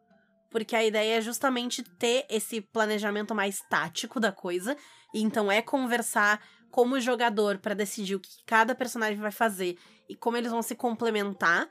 porque 0.51 0.75
a 0.75 0.85
ideia 0.85 1.19
é 1.19 1.21
justamente 1.21 1.83
ter 1.83 2.27
esse 2.29 2.61
planejamento 2.61 3.35
mais 3.35 3.61
tático 3.71 4.19
da 4.19 4.33
coisa. 4.33 4.77
Então 5.15 5.51
é 5.51 5.63
conversar 5.63 6.43
como 6.71 7.01
jogador 7.01 7.59
para 7.59 7.75
decidir 7.75 8.17
o 8.17 8.21
que 8.21 8.45
cada 8.45 8.75
personagem 8.75 9.19
vai 9.19 9.31
fazer 9.31 9.79
e 10.09 10.17
como 10.17 10.37
eles 10.37 10.51
vão 10.51 10.61
se 10.61 10.75
complementar. 10.75 11.69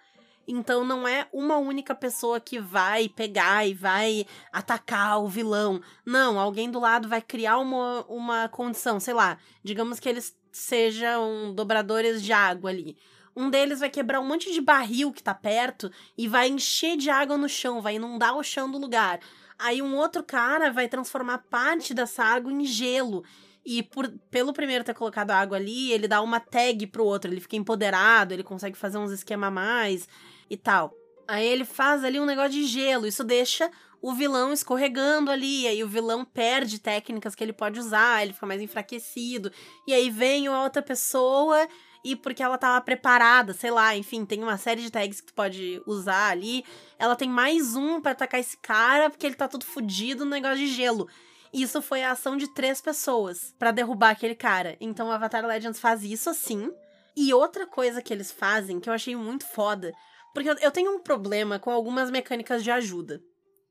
Então 0.47 0.84
não 0.84 1.08
é 1.08 1.27
uma 1.32 1.58
única 1.58 1.93
pessoa 1.93 2.39
que 2.39 2.60
vai 2.60 3.08
pegar 3.08 3.67
e 3.67 3.73
vai 3.73 4.25
atacar 4.51 5.21
o 5.21 5.27
vilão. 5.27 5.82
Não, 6.05 6.39
alguém 6.39 6.71
do 6.71 6.79
lado 6.79 7.08
vai 7.08 7.21
criar 7.21 7.60
uma, 7.60 8.03
uma 8.08 8.49
condição, 8.49 8.99
sei 8.99 9.13
lá, 9.13 9.38
digamos 9.63 9.99
que 9.99 10.10
eles 10.10 10.36
sejam 10.51 11.53
dobradores 11.53 12.23
de 12.23 12.34
água 12.34 12.71
ali. 12.71 12.97
Um 13.39 13.49
deles 13.49 13.80
vai 13.80 13.89
quebrar 13.89 14.19
um 14.19 14.28
monte 14.28 14.52
de 14.52 14.60
barril 14.60 15.13
que 15.13 15.23
tá 15.23 15.34
perto 15.34 15.89
e 16.17 16.28
vai 16.28 16.49
encher 16.49 16.97
de 16.97 17.10
água 17.10 17.38
no 17.38 17.47
chão, 17.47 17.82
vai 17.82 17.95
inundar 17.95 18.36
o 18.36 18.43
chão 18.43 18.69
do 18.69 18.78
lugar. 18.78 19.21
Aí 19.58 19.82
um 19.82 19.95
outro 19.95 20.21
cara 20.21 20.73
vai 20.73 20.89
transformar 20.89 21.38
parte 21.49 21.93
dessa 21.93 22.21
água 22.21 22.52
em 22.52 22.65
gelo. 22.65 23.23
E 23.65 23.82
por, 23.82 24.10
pelo 24.30 24.52
primeiro 24.52 24.84
ter 24.84 24.93
colocado 24.93 25.32
a 25.32 25.38
água 25.38 25.56
ali, 25.56 25.89
ele 25.89 26.06
dá 26.06 26.21
uma 26.21 26.41
tag 26.41 26.86
pro 26.88 27.06
outro, 27.06 27.32
ele 27.32 27.39
fica 27.39 27.56
empoderado, 27.56 28.34
ele 28.34 28.43
consegue 28.43 28.78
fazer 28.78 28.97
uns 28.97 29.12
esquema 29.12 29.47
a 29.47 29.52
mais 29.52 30.06
e 30.49 30.58
tal. 30.58 30.93
Aí 31.25 31.47
ele 31.47 31.63
faz 31.63 32.04
ali 32.04 32.19
um 32.19 32.25
negócio 32.25 32.52
de 32.52 32.65
gelo, 32.65 33.08
isso 33.08 33.23
deixa 33.23 33.71
o 34.02 34.13
vilão 34.13 34.52
escorregando 34.52 35.32
ali, 35.32 35.65
aí 35.65 35.82
o 35.82 35.88
vilão 35.88 36.25
perde 36.25 36.78
técnicas 36.78 37.36
que 37.36 37.43
ele 37.43 37.54
pode 37.54 37.80
usar, 37.80 38.21
ele 38.21 38.34
fica 38.34 38.45
mais 38.45 38.62
enfraquecido. 38.62 39.49
E 39.88 39.93
aí 39.93 40.10
vem 40.10 40.49
outra 40.49 40.82
pessoa 40.82 41.65
e 42.04 42.16
porque 42.16 42.42
ela 42.42 42.58
tava 42.58 42.80
preparada, 42.82 43.54
sei 43.54 43.72
lá, 43.72 43.96
enfim, 43.96 44.26
tem 44.26 44.42
uma 44.42 44.58
série 44.58 44.82
de 44.82 44.92
tags 44.92 45.20
que 45.20 45.28
tu 45.28 45.34
pode 45.34 45.82
usar 45.86 46.30
ali. 46.30 46.64
Ela 46.98 47.16
tem 47.16 47.30
mais 47.30 47.76
um 47.76 48.00
para 48.00 48.12
atacar 48.12 48.40
esse 48.40 48.58
cara, 48.58 49.10
porque 49.10 49.26
ele 49.26 49.36
tá 49.36 49.48
todo 49.48 49.66
fudido 49.66 50.24
no 50.24 50.32
negócio 50.32 50.58
de 50.58 50.68
gelo. 50.68 51.08
Isso 51.52 51.82
foi 51.82 52.04
a 52.04 52.12
ação 52.12 52.38
de 52.38 52.48
três 52.54 52.80
pessoas 52.80 53.54
para 53.58 53.72
derrubar 53.72 54.12
aquele 54.12 54.36
cara. 54.36 54.78
Então 54.80 55.08
o 55.08 55.12
Avatar 55.12 55.46
Legends 55.46 55.80
faz 55.80 56.04
isso 56.04 56.30
assim. 56.30 56.72
E 57.16 57.34
outra 57.34 57.68
coisa 57.68 58.02
que 58.02 58.14
eles 58.14 58.32
fazem, 58.32 58.80
que 58.80 58.90
eu 58.90 58.94
achei 58.94 59.16
muito 59.16 59.46
foda, 59.46 59.92
porque 60.34 60.50
eu 60.50 60.72
tenho 60.72 60.96
um 60.96 61.00
problema 61.00 61.60
com 61.60 61.72
algumas 61.72 62.10
mecânicas 62.10 62.64
de 62.64 62.72
ajuda. 62.72 63.22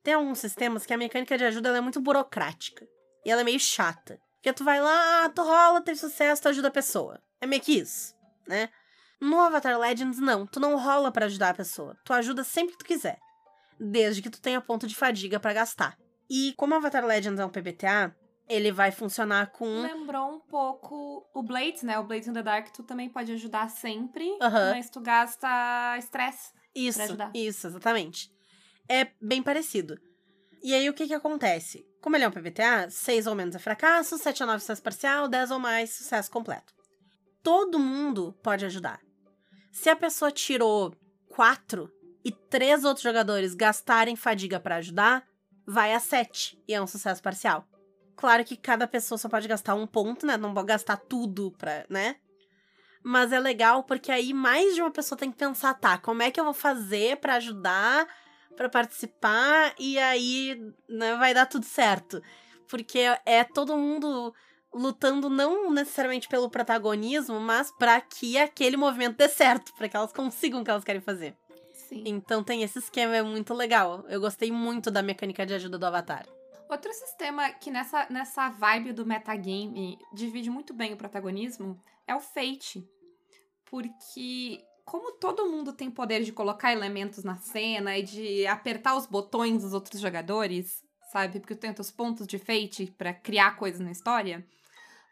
Tem 0.02 0.14
alguns 0.14 0.38
sistemas 0.38 0.84
que 0.84 0.92
a 0.92 0.98
mecânica 0.98 1.38
de 1.38 1.44
ajuda 1.44 1.76
é 1.76 1.80
muito 1.80 2.00
burocrática. 2.00 2.86
E 3.24 3.30
ela 3.30 3.40
é 3.40 3.44
meio 3.44 3.60
chata. 3.60 4.18
Porque 4.36 4.52
tu 4.52 4.64
vai 4.64 4.80
lá, 4.80 5.28
tu 5.30 5.42
rola, 5.42 5.80
teve 5.80 5.98
sucesso, 5.98 6.42
tu 6.42 6.48
ajuda 6.48 6.68
a 6.68 6.72
pessoa. 6.72 7.20
É 7.40 7.46
meio 7.46 7.62
que 7.62 7.78
isso 7.78 8.17
né? 8.48 8.70
No 9.20 9.38
Avatar 9.40 9.78
Legends, 9.78 10.18
não. 10.18 10.46
Tu 10.46 10.58
não 10.58 10.78
rola 10.78 11.12
para 11.12 11.26
ajudar 11.26 11.50
a 11.50 11.54
pessoa. 11.54 11.96
Tu 12.04 12.12
ajuda 12.12 12.44
sempre 12.44 12.72
que 12.72 12.78
tu 12.78 12.84
quiser. 12.84 13.18
Desde 13.78 14.22
que 14.22 14.30
tu 14.30 14.40
tenha 14.40 14.60
ponto 14.60 14.86
de 14.86 14.94
fadiga 14.94 15.38
para 15.38 15.52
gastar. 15.52 15.96
E 16.30 16.54
como 16.56 16.74
Avatar 16.74 17.04
Legends 17.04 17.40
é 17.40 17.44
um 17.44 17.50
PBTA, 17.50 18.14
ele 18.48 18.70
vai 18.70 18.90
funcionar 18.90 19.50
com. 19.50 19.82
Lembrou 19.82 20.36
um 20.36 20.40
pouco 20.40 21.28
o 21.34 21.42
Blades, 21.42 21.82
né? 21.82 21.98
O 21.98 22.04
Blades 22.04 22.28
in 22.28 22.32
the 22.32 22.42
Dark, 22.42 22.68
tu 22.70 22.82
também 22.82 23.08
pode 23.08 23.32
ajudar 23.32 23.68
sempre, 23.70 24.36
mas 24.40 24.90
tu 24.90 25.00
gasta 25.00 25.96
estresse. 25.98 26.52
Isso, 26.74 27.00
isso, 27.34 27.66
exatamente. 27.66 28.30
É 28.88 29.08
bem 29.20 29.42
parecido. 29.42 29.98
E 30.62 30.74
aí, 30.74 30.88
o 30.88 30.94
que 30.94 31.06
que 31.06 31.14
acontece? 31.14 31.86
Como 32.00 32.16
ele 32.16 32.24
é 32.24 32.28
um 32.28 32.32
PBTA, 32.32 32.88
6 32.90 33.26
ou 33.26 33.34
menos 33.34 33.54
é 33.54 33.58
fracasso, 33.58 34.18
7 34.18 34.42
ou 34.42 34.46
9 34.46 34.60
sucesso 34.60 34.82
parcial, 34.82 35.28
10 35.28 35.50
ou 35.50 35.58
mais 35.58 35.90
sucesso 35.90 36.30
completo 36.30 36.77
todo 37.42 37.78
mundo 37.78 38.34
pode 38.42 38.64
ajudar. 38.64 39.00
Se 39.72 39.88
a 39.88 39.96
pessoa 39.96 40.30
tirou 40.30 40.94
quatro 41.28 41.92
e 42.24 42.32
três 42.32 42.84
outros 42.84 43.02
jogadores 43.02 43.54
gastarem 43.54 44.16
fadiga 44.16 44.58
para 44.58 44.76
ajudar, 44.76 45.26
vai 45.66 45.94
a 45.94 46.00
sete 46.00 46.60
e 46.66 46.74
é 46.74 46.80
um 46.80 46.86
sucesso 46.86 47.22
parcial. 47.22 47.66
Claro 48.16 48.44
que 48.44 48.56
cada 48.56 48.88
pessoa 48.88 49.16
só 49.16 49.28
pode 49.28 49.46
gastar 49.46 49.74
um 49.74 49.86
ponto, 49.86 50.26
né? 50.26 50.36
Não 50.36 50.52
pode 50.52 50.66
gastar 50.66 50.96
tudo 50.96 51.52
pra, 51.52 51.86
né? 51.88 52.16
Mas 53.02 53.32
é 53.32 53.38
legal 53.38 53.84
porque 53.84 54.10
aí 54.10 54.34
mais 54.34 54.74
de 54.74 54.82
uma 54.82 54.90
pessoa 54.90 55.18
tem 55.18 55.30
que 55.30 55.38
pensar, 55.38 55.74
tá, 55.74 55.96
como 55.98 56.22
é 56.22 56.30
que 56.30 56.40
eu 56.40 56.44
vou 56.44 56.54
fazer 56.54 57.18
para 57.18 57.36
ajudar, 57.36 58.08
para 58.56 58.68
participar 58.68 59.72
e 59.78 59.98
aí 59.98 60.60
né, 60.88 61.16
vai 61.16 61.32
dar 61.32 61.46
tudo 61.46 61.64
certo. 61.64 62.20
Porque 62.68 62.98
é 63.24 63.44
todo 63.44 63.76
mundo 63.76 64.34
lutando 64.72 65.30
não 65.30 65.70
necessariamente 65.70 66.28
pelo 66.28 66.50
protagonismo, 66.50 67.40
mas 67.40 67.70
para 67.72 68.00
que 68.00 68.38
aquele 68.38 68.76
movimento 68.76 69.16
dê 69.16 69.28
certo, 69.28 69.72
para 69.74 69.88
que 69.88 69.96
elas 69.96 70.12
consigam 70.12 70.60
o 70.60 70.64
que 70.64 70.70
elas 70.70 70.84
querem 70.84 71.00
fazer. 71.00 71.36
Sim. 71.72 72.02
Então 72.06 72.44
tem 72.44 72.62
esse 72.62 72.78
esquema, 72.78 73.16
é 73.16 73.22
muito 73.22 73.54
legal. 73.54 74.04
Eu 74.08 74.20
gostei 74.20 74.52
muito 74.52 74.90
da 74.90 75.02
mecânica 75.02 75.46
de 75.46 75.54
ajuda 75.54 75.78
do 75.78 75.86
Avatar. 75.86 76.26
Outro 76.68 76.92
sistema 76.92 77.50
que 77.50 77.70
nessa, 77.70 78.06
nessa 78.10 78.50
vibe 78.50 78.92
do 78.92 79.06
metagame 79.06 79.98
divide 80.12 80.50
muito 80.50 80.74
bem 80.74 80.92
o 80.92 80.98
protagonismo 80.98 81.82
é 82.06 82.14
o 82.14 82.20
Fate. 82.20 82.86
Porque 83.64 84.62
como 84.84 85.12
todo 85.12 85.48
mundo 85.50 85.72
tem 85.72 85.90
poder 85.90 86.22
de 86.24 86.32
colocar 86.32 86.72
elementos 86.72 87.24
na 87.24 87.36
cena 87.36 87.96
e 87.96 88.02
de 88.02 88.46
apertar 88.46 88.96
os 88.96 89.06
botões 89.06 89.62
dos 89.62 89.72
outros 89.72 89.98
jogadores, 89.98 90.82
sabe? 91.10 91.40
Porque 91.40 91.54
tu 91.54 91.60
tem 91.60 91.74
os 91.78 91.90
pontos 91.90 92.26
de 92.26 92.38
Fate 92.38 92.94
para 92.98 93.14
criar 93.14 93.56
coisas 93.56 93.80
na 93.80 93.90
história 93.90 94.46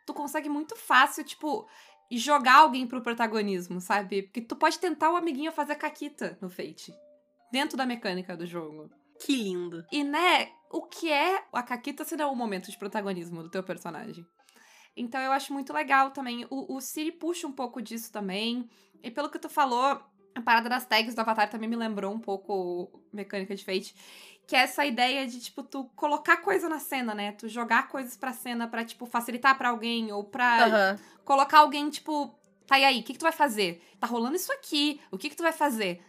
tu 0.07 0.15
consegue 0.15 0.49
muito 0.49 0.77
fácil, 0.77 1.25
tipo, 1.25 1.69
jogar 2.11 2.59
alguém 2.59 2.87
pro 2.87 3.03
protagonismo, 3.03 3.81
sabe? 3.81 4.23
Porque 4.23 4.41
tu 4.41 4.55
pode 4.57 4.79
tentar 4.79 5.11
o 5.11 5.17
amiguinho 5.17 5.53
fazer 5.53 5.75
caquita 5.75 6.39
no 6.41 6.49
Fate. 6.49 6.95
Dentro 7.51 7.77
da 7.77 7.85
mecânica 7.85 8.37
do 8.37 8.47
jogo. 8.47 8.91
Que 9.21 9.35
lindo. 9.35 9.85
E, 9.91 10.05
né, 10.05 10.51
o 10.71 10.83
que 10.83 11.11
é 11.11 11.45
a 11.53 11.63
caquita 11.63 12.05
se 12.05 12.17
não 12.17 12.33
o 12.33 12.37
momento 12.37 12.71
de 12.71 12.79
protagonismo 12.79 13.43
do 13.43 13.51
teu 13.51 13.63
personagem? 13.63 14.27
Então 14.97 15.21
eu 15.21 15.33
acho 15.33 15.53
muito 15.53 15.73
legal 15.73 16.11
também. 16.11 16.47
O, 16.49 16.77
o 16.77 16.81
Siri 16.81 17.13
puxa 17.13 17.47
um 17.47 17.53
pouco 17.53 17.83
disso 17.83 18.13
também. 18.13 18.69
E 19.03 19.11
pelo 19.11 19.31
que 19.31 19.39
tu 19.39 19.49
falou, 19.49 20.01
a 20.35 20.43
parada 20.43 20.69
das 20.69 20.87
tags 20.87 21.15
do 21.15 21.21
Avatar 21.21 21.51
também 21.51 21.69
me 21.69 21.77
lembrou 21.77 22.13
um 22.13 22.19
pouco 22.19 23.03
mecânica 23.13 23.55
de 23.55 23.65
Fate 23.65 23.95
que 24.47 24.55
é 24.55 24.61
essa 24.61 24.87
ideia 24.87 25.27
de, 25.27 25.41
tipo, 25.41 25.63
tu 25.63 25.85
colocar 25.97 26.37
coisa 26.37 26.69
na 26.69 26.79
cena, 26.79 27.15
né? 27.15 27.33
Tu 27.33 27.49
jogar 27.49 27.89
coisas 27.89 28.17
pra 28.17 28.33
cena 28.33 28.69
pra, 28.69 28.85
tipo, 28.85 29.05
facilitar 29.05 29.59
para 29.59 29.71
alguém 29.71 30.13
ou 30.13 30.23
pra 30.23 30.93
uhum. 30.93 31.05
colocar 31.25 31.59
alguém, 31.59 31.91
tipo, 31.91 32.33
tá, 32.67 32.79
e 32.79 32.85
aí, 32.85 33.01
o 33.01 33.03
que, 33.03 33.13
que 33.13 33.19
tu 33.19 33.25
vai 33.25 33.33
fazer? 33.33 33.83
Tá 33.99 34.07
rolando 34.07 34.37
isso 34.37 34.53
aqui, 34.53 35.01
o 35.11 35.19
que, 35.19 35.31
que 35.31 35.37
tu 35.37 35.43
vai 35.43 35.53
fazer? 35.53 36.01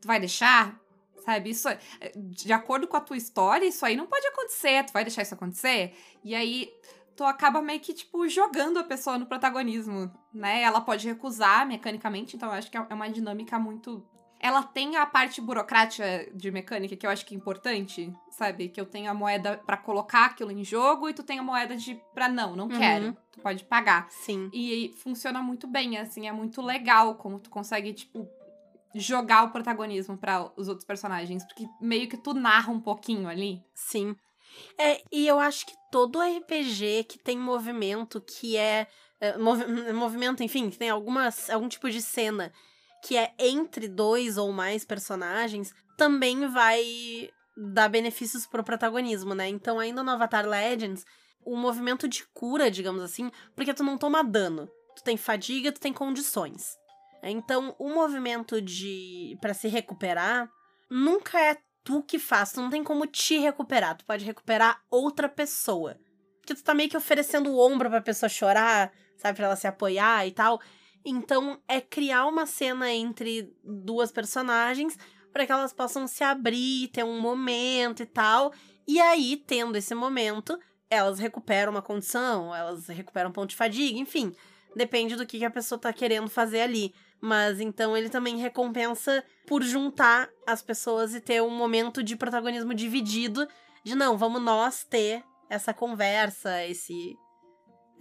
Tu 0.00 0.08
vai 0.08 0.18
deixar? 0.18 0.80
Sabe, 1.22 1.50
isso, 1.50 1.68
é, 1.68 1.78
de 2.16 2.52
acordo 2.52 2.88
com 2.88 2.96
a 2.96 3.00
tua 3.00 3.16
história, 3.16 3.66
isso 3.66 3.84
aí 3.86 3.94
não 3.94 4.06
pode 4.06 4.26
acontecer, 4.26 4.84
tu 4.84 4.92
vai 4.92 5.04
deixar 5.04 5.22
isso 5.22 5.34
acontecer? 5.34 5.94
E 6.24 6.34
aí, 6.34 6.72
tu 7.14 7.24
acaba 7.24 7.60
meio 7.60 7.78
que, 7.78 7.92
tipo, 7.92 8.26
jogando 8.26 8.78
a 8.78 8.84
pessoa 8.84 9.18
no 9.18 9.26
protagonismo, 9.26 10.10
né? 10.32 10.62
Ela 10.62 10.80
pode 10.80 11.06
recusar 11.06 11.66
mecanicamente, 11.66 12.36
então 12.36 12.48
eu 12.48 12.54
acho 12.54 12.70
que 12.70 12.76
é 12.76 12.94
uma 12.94 13.10
dinâmica 13.10 13.58
muito 13.58 14.04
ela 14.42 14.64
tem 14.64 14.96
a 14.96 15.06
parte 15.06 15.40
burocrática 15.40 16.28
de 16.34 16.50
mecânica 16.50 16.96
que 16.96 17.06
eu 17.06 17.10
acho 17.10 17.24
que 17.24 17.32
é 17.32 17.38
importante, 17.38 18.12
sabe? 18.28 18.68
Que 18.68 18.80
eu 18.80 18.84
tenho 18.84 19.08
a 19.08 19.14
moeda 19.14 19.56
para 19.64 19.76
colocar 19.76 20.26
aquilo 20.26 20.50
em 20.50 20.64
jogo 20.64 21.08
e 21.08 21.14
tu 21.14 21.22
tem 21.22 21.38
a 21.38 21.42
moeda 21.44 21.76
de 21.76 21.94
pra 22.12 22.28
não, 22.28 22.56
não 22.56 22.64
uhum. 22.64 22.76
quero. 22.76 23.16
Tu 23.30 23.40
pode 23.40 23.62
pagar. 23.62 24.10
Sim. 24.10 24.50
E 24.52 24.92
funciona 24.96 25.40
muito 25.40 25.68
bem, 25.68 25.96
assim, 25.96 26.26
é 26.26 26.32
muito 26.32 26.60
legal 26.60 27.14
como 27.14 27.38
tu 27.38 27.48
consegue, 27.48 27.94
tipo, 27.94 28.28
jogar 28.92 29.44
o 29.44 29.50
protagonismo 29.50 30.18
para 30.18 30.50
os 30.56 30.66
outros 30.66 30.84
personagens, 30.84 31.44
porque 31.44 31.64
meio 31.80 32.08
que 32.08 32.16
tu 32.16 32.34
narra 32.34 32.72
um 32.72 32.80
pouquinho 32.80 33.28
ali. 33.28 33.62
Sim. 33.72 34.16
É, 34.76 35.00
e 35.12 35.24
eu 35.24 35.38
acho 35.38 35.64
que 35.66 35.74
todo 35.92 36.20
RPG 36.20 37.04
que 37.04 37.16
tem 37.16 37.38
movimento, 37.38 38.20
que 38.20 38.56
é. 38.56 38.88
é 39.20 39.38
movi 39.38 39.92
movimento, 39.92 40.42
enfim, 40.42 40.68
que 40.68 40.76
tem 40.76 40.90
algumas, 40.90 41.48
algum 41.48 41.68
tipo 41.68 41.88
de 41.88 42.02
cena 42.02 42.52
que 43.02 43.16
é 43.16 43.34
entre 43.38 43.88
dois 43.88 44.38
ou 44.38 44.52
mais 44.52 44.84
personagens, 44.84 45.74
também 45.96 46.46
vai 46.48 47.28
dar 47.56 47.88
benefícios 47.88 48.46
pro 48.46 48.64
protagonismo, 48.64 49.34
né? 49.34 49.48
Então, 49.48 49.78
ainda 49.78 50.02
no 50.02 50.10
Avatar 50.12 50.46
Legends, 50.46 51.04
o 51.44 51.56
movimento 51.56 52.08
de 52.08 52.24
cura, 52.32 52.70
digamos 52.70 53.02
assim, 53.02 53.30
porque 53.54 53.74
tu 53.74 53.82
não 53.82 53.98
toma 53.98 54.22
dano. 54.22 54.68
Tu 54.96 55.02
tem 55.02 55.16
fadiga, 55.16 55.72
tu 55.72 55.80
tem 55.80 55.92
condições. 55.92 56.76
Então, 57.22 57.74
o 57.78 57.88
movimento 57.88 58.60
de 58.60 59.36
para 59.40 59.54
se 59.54 59.68
recuperar 59.68 60.48
nunca 60.90 61.40
é 61.40 61.56
tu 61.84 62.02
que 62.02 62.18
faz, 62.18 62.52
tu 62.52 62.60
não 62.60 62.70
tem 62.70 62.84
como 62.84 63.06
te 63.06 63.38
recuperar, 63.38 63.96
tu 63.96 64.04
pode 64.04 64.24
recuperar 64.24 64.80
outra 64.90 65.28
pessoa. 65.28 65.96
Porque 66.40 66.54
tu 66.54 66.62
tá 66.62 66.74
meio 66.74 66.90
que 66.90 66.96
oferecendo 66.96 67.50
o 67.50 67.58
ombro 67.58 67.88
pra 67.88 68.00
pessoa 68.00 68.28
chorar, 68.28 68.92
sabe, 69.16 69.36
pra 69.36 69.46
ela 69.46 69.56
se 69.56 69.66
apoiar 69.66 70.26
e 70.26 70.32
tal. 70.32 70.60
Então, 71.04 71.60
é 71.66 71.80
criar 71.80 72.26
uma 72.26 72.46
cena 72.46 72.90
entre 72.92 73.52
duas 73.64 74.12
personagens 74.12 74.96
para 75.32 75.46
que 75.46 75.52
elas 75.52 75.72
possam 75.72 76.06
se 76.06 76.22
abrir, 76.22 76.88
ter 76.88 77.04
um 77.04 77.20
momento 77.20 78.02
e 78.02 78.06
tal. 78.06 78.52
E 78.86 79.00
aí, 79.00 79.36
tendo 79.46 79.76
esse 79.76 79.94
momento, 79.94 80.58
elas 80.90 81.18
recuperam 81.18 81.72
uma 81.72 81.82
condição, 81.82 82.54
elas 82.54 82.86
recuperam 82.88 83.30
um 83.30 83.32
ponto 83.32 83.50
de 83.50 83.56
fadiga, 83.56 83.98
enfim. 83.98 84.34
Depende 84.76 85.16
do 85.16 85.26
que, 85.26 85.44
a 85.44 85.50
pessoa 85.50 85.78
tá 85.78 85.92
querendo 85.92 86.28
fazer 86.28 86.60
ali. 86.60 86.94
Mas 87.20 87.60
então 87.60 87.96
ele 87.96 88.08
também 88.08 88.36
recompensa 88.36 89.24
por 89.46 89.62
juntar 89.62 90.28
as 90.46 90.60
pessoas 90.60 91.14
e 91.14 91.20
ter 91.20 91.40
um 91.40 91.50
momento 91.50 92.02
de 92.02 92.16
protagonismo 92.16 92.74
dividido. 92.74 93.46
De 93.84 93.94
não, 93.94 94.18
vamos 94.18 94.42
nós 94.42 94.84
ter 94.84 95.22
essa 95.48 95.72
conversa, 95.72 96.64
esse 96.64 97.16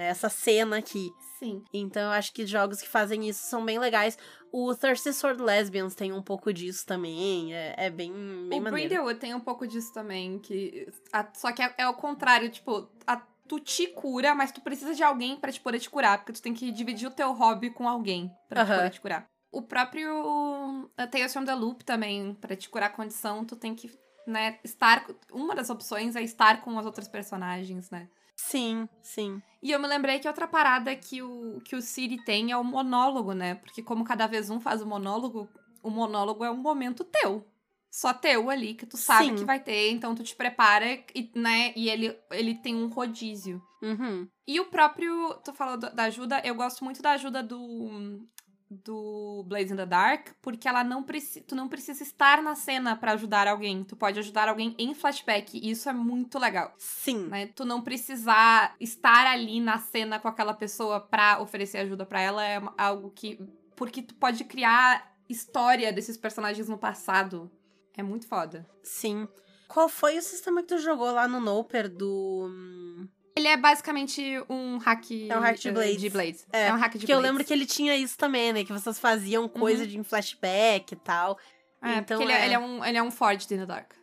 essa 0.09 0.29
cena 0.29 0.77
aqui. 0.77 1.11
Sim. 1.37 1.63
Então 1.73 2.03
eu 2.03 2.11
acho 2.11 2.31
que 2.33 2.45
jogos 2.45 2.81
que 2.81 2.87
fazem 2.87 3.27
isso 3.27 3.43
são 3.47 3.65
bem 3.65 3.79
legais. 3.79 4.17
O 4.51 4.75
Thirsty 4.75 5.11
Sword 5.11 5.41
Lesbians 5.41 5.95
tem 5.95 6.13
um 6.13 6.21
pouco 6.21 6.53
disso 6.53 6.85
também. 6.85 7.53
É, 7.53 7.73
é 7.77 7.89
bem, 7.89 8.11
bem 8.47 8.59
o 8.59 8.63
maneiro. 8.63 8.71
Brindlewood 8.71 9.19
tem 9.19 9.33
um 9.33 9.39
pouco 9.39 9.65
disso 9.67 9.91
também. 9.91 10.37
que 10.37 10.87
a, 11.11 11.27
Só 11.33 11.51
que 11.51 11.63
é, 11.63 11.73
é 11.79 11.87
o 11.87 11.93
contrário, 11.95 12.49
tipo, 12.49 12.87
a, 13.07 13.17
tu 13.47 13.59
te 13.59 13.87
cura, 13.87 14.35
mas 14.35 14.51
tu 14.51 14.61
precisa 14.61 14.93
de 14.93 15.01
alguém 15.01 15.35
para 15.35 15.51
te 15.51 15.59
poder 15.59 15.79
te 15.79 15.89
curar. 15.89 16.19
Porque 16.19 16.33
tu 16.33 16.41
tem 16.41 16.53
que 16.53 16.71
dividir 16.71 17.07
o 17.07 17.11
teu 17.11 17.33
hobby 17.33 17.71
com 17.71 17.87
alguém 17.89 18.31
pra 18.47 18.63
te 18.63 18.71
poder 18.71 18.89
te 18.91 19.01
curar. 19.01 19.25
O 19.51 19.61
próprio 19.63 20.91
Tales 21.11 21.33
from 21.33 21.43
the 21.43 21.55
Loop 21.55 21.83
também, 21.83 22.35
para 22.35 22.55
te 22.55 22.69
curar 22.69 22.85
a 22.85 22.93
condição, 22.93 23.43
tu 23.43 23.55
tem 23.55 23.73
que, 23.73 23.91
né, 24.27 24.59
estar. 24.63 25.05
Uma 25.31 25.55
das 25.55 25.69
opções 25.69 26.15
é 26.15 26.21
estar 26.21 26.61
com 26.61 26.77
as 26.77 26.85
outras 26.85 27.07
personagens, 27.07 27.89
né? 27.89 28.07
Sim, 28.47 28.89
sim. 29.01 29.41
E 29.62 29.71
eu 29.71 29.80
me 29.80 29.88
lembrei 29.88 30.19
que 30.19 30.27
outra 30.27 30.47
parada 30.47 30.95
que 30.95 31.21
o, 31.21 31.62
que 31.63 31.75
o 31.75 31.82
Siri 31.82 32.17
tem 32.23 32.51
é 32.51 32.58
o 32.58 32.63
monólogo, 32.63 33.34
né? 33.34 33.56
Porque 33.56 33.84
como 33.84 34.04
cada 34.04 34.25
vez 34.25 34.49
um 34.49 34.60
faz 34.60 34.82
o 34.82 34.86
monólogo, 34.86 35.47
o 35.84 35.89
monólogo 35.89 36.43
é 36.43 36.49
um 36.49 36.58
momento 36.58 37.04
teu. 37.04 37.45
Só 37.89 38.13
teu 38.13 38.49
ali, 38.49 38.73
que 38.73 38.86
tu 38.86 38.97
sabe 38.97 39.25
Sim. 39.25 39.36
que 39.36 39.45
vai 39.45 39.60
ter, 39.60 39.91
então 39.91 40.15
tu 40.15 40.23
te 40.23 40.36
prepara 40.36 40.86
e, 41.13 41.30
né, 41.36 41.73
e 41.75 41.89
ele, 41.89 42.17
ele 42.32 42.56
tem 42.56 42.73
um 42.73 42.88
rodízio. 42.88 43.62
Uhum. 43.82 44.27
E 44.47 44.60
o 44.60 44.65
próprio. 44.65 45.36
Tu 45.43 45.54
falou 45.54 45.77
da 45.77 46.04
ajuda, 46.04 46.41
eu 46.43 46.56
gosto 46.56 46.84
muito 46.84 47.01
da 47.01 47.12
ajuda 47.12 47.43
do 47.43 48.25
do 48.71 49.43
Blaze 49.45 49.73
in 49.73 49.75
the 49.75 49.86
Dark, 49.86 50.29
porque 50.41 50.67
ela 50.67 50.84
não 50.84 51.03
precisa, 51.03 51.45
tu 51.45 51.55
não 51.55 51.67
precisa 51.67 52.01
estar 52.01 52.41
na 52.41 52.55
cena 52.55 52.95
para 52.95 53.12
ajudar 53.12 53.47
alguém. 53.47 53.84
Tu 53.84 53.95
pode 53.95 54.17
ajudar 54.19 54.47
alguém 54.47 54.73
em 54.77 54.93
flashback, 54.93 55.57
e 55.57 55.69
isso 55.69 55.89
é 55.89 55.93
muito 55.93 56.39
legal. 56.39 56.73
Sim. 56.77 57.27
Né? 57.27 57.47
Tu 57.47 57.65
não 57.65 57.81
precisar 57.81 58.75
estar 58.79 59.27
ali 59.27 59.60
na 59.60 59.77
cena 59.77 60.19
com 60.19 60.27
aquela 60.27 60.53
pessoa 60.53 60.99
pra 60.99 61.41
oferecer 61.41 61.79
ajuda 61.79 62.05
para 62.05 62.21
ela 62.21 62.45
é 62.45 62.62
algo 62.77 63.12
que 63.12 63.39
porque 63.75 64.01
tu 64.01 64.13
pode 64.15 64.43
criar 64.43 65.12
história 65.27 65.91
desses 65.91 66.15
personagens 66.15 66.69
no 66.69 66.77
passado. 66.77 67.49
É 67.97 68.03
muito 68.03 68.27
foda. 68.27 68.69
Sim. 68.84 69.27
Qual 69.67 69.89
foi 69.89 70.17
o 70.17 70.21
sistema 70.21 70.62
que 70.62 70.67
tu 70.67 70.77
jogou 70.77 71.12
lá 71.12 71.27
no 71.27 71.39
Noper 71.39 71.89
do 71.89 72.47
hum, 72.47 73.07
ele 73.35 73.47
é 73.47 73.57
basicamente 73.57 74.21
um 74.49 74.77
hack. 74.77 75.11
É 75.29 75.37
um 75.37 75.41
hack 75.41 75.57
de 75.57 75.71
Blades. 75.71 76.01
De 76.01 76.09
Blades. 76.09 76.47
É, 76.51 76.67
é 76.67 76.73
um 76.73 76.77
hack 76.77 76.93
de 76.93 76.99
que 76.99 77.05
Blades. 77.07 77.15
eu 77.15 77.21
lembro 77.21 77.43
que 77.43 77.53
ele 77.53 77.65
tinha 77.65 77.95
isso 77.95 78.17
também, 78.17 78.53
né? 78.53 78.63
Que 78.63 78.73
vocês 78.73 78.99
faziam 78.99 79.47
coisa 79.47 79.83
uhum. 79.83 79.89
de 79.89 80.03
flashback 80.03 80.93
e 80.93 80.97
tal. 80.97 81.37
É, 81.81 81.95
então 81.97 82.21
ele 82.21 82.31
é... 82.31 82.45
ele 82.45 82.53
é 82.53 82.59
um, 82.59 82.85
ele 82.85 82.97
é 82.97 83.03
um 83.03 83.11
Forged 83.11 83.53
in 83.53 83.57
the 83.57 83.65
Dark. 83.65 83.93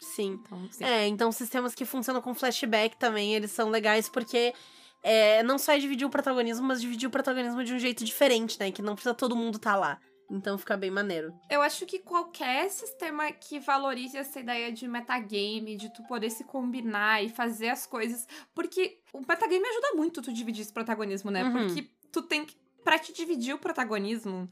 Sim. 0.00 0.40
Então, 0.44 0.68
sim. 0.70 0.84
É, 0.84 1.06
então 1.06 1.30
sistemas 1.32 1.74
que 1.74 1.84
funcionam 1.84 2.22
com 2.22 2.34
flashback 2.34 2.96
também, 2.96 3.34
eles 3.34 3.50
são 3.50 3.68
legais 3.68 4.08
porque 4.08 4.54
é, 5.02 5.42
não 5.42 5.58
só 5.58 5.72
é 5.72 5.78
dividir 5.78 6.06
o 6.06 6.10
protagonismo, 6.10 6.66
mas 6.66 6.80
dividir 6.80 7.06
o 7.06 7.10
protagonismo 7.10 7.62
de 7.64 7.74
um 7.74 7.78
jeito 7.78 8.04
diferente, 8.04 8.58
né? 8.58 8.70
Que 8.70 8.82
não 8.82 8.94
precisa 8.94 9.14
todo 9.14 9.36
mundo 9.36 9.56
estar 9.56 9.72
tá 9.72 9.76
lá. 9.76 9.98
Então 10.30 10.58
fica 10.58 10.76
bem 10.76 10.90
maneiro. 10.90 11.34
Eu 11.48 11.62
acho 11.62 11.86
que 11.86 11.98
qualquer 11.98 12.70
sistema 12.70 13.32
que 13.32 13.58
valorize 13.58 14.16
essa 14.16 14.38
ideia 14.38 14.70
de 14.70 14.86
metagame, 14.86 15.76
de 15.76 15.88
tu 15.90 16.02
poder 16.02 16.30
se 16.30 16.44
combinar 16.44 17.24
e 17.24 17.30
fazer 17.30 17.70
as 17.70 17.86
coisas. 17.86 18.28
Porque 18.54 19.00
o 19.12 19.20
metagame 19.20 19.66
ajuda 19.66 19.94
muito 19.94 20.20
tu 20.20 20.32
dividir 20.32 20.62
esse 20.62 20.72
protagonismo, 20.72 21.30
né? 21.30 21.44
Uhum. 21.44 21.52
Porque 21.52 21.90
tu 22.12 22.22
tem 22.22 22.44
que. 22.44 22.56
Pra 22.84 22.98
te 22.98 23.12
dividir 23.12 23.54
o 23.54 23.58
protagonismo. 23.58 24.48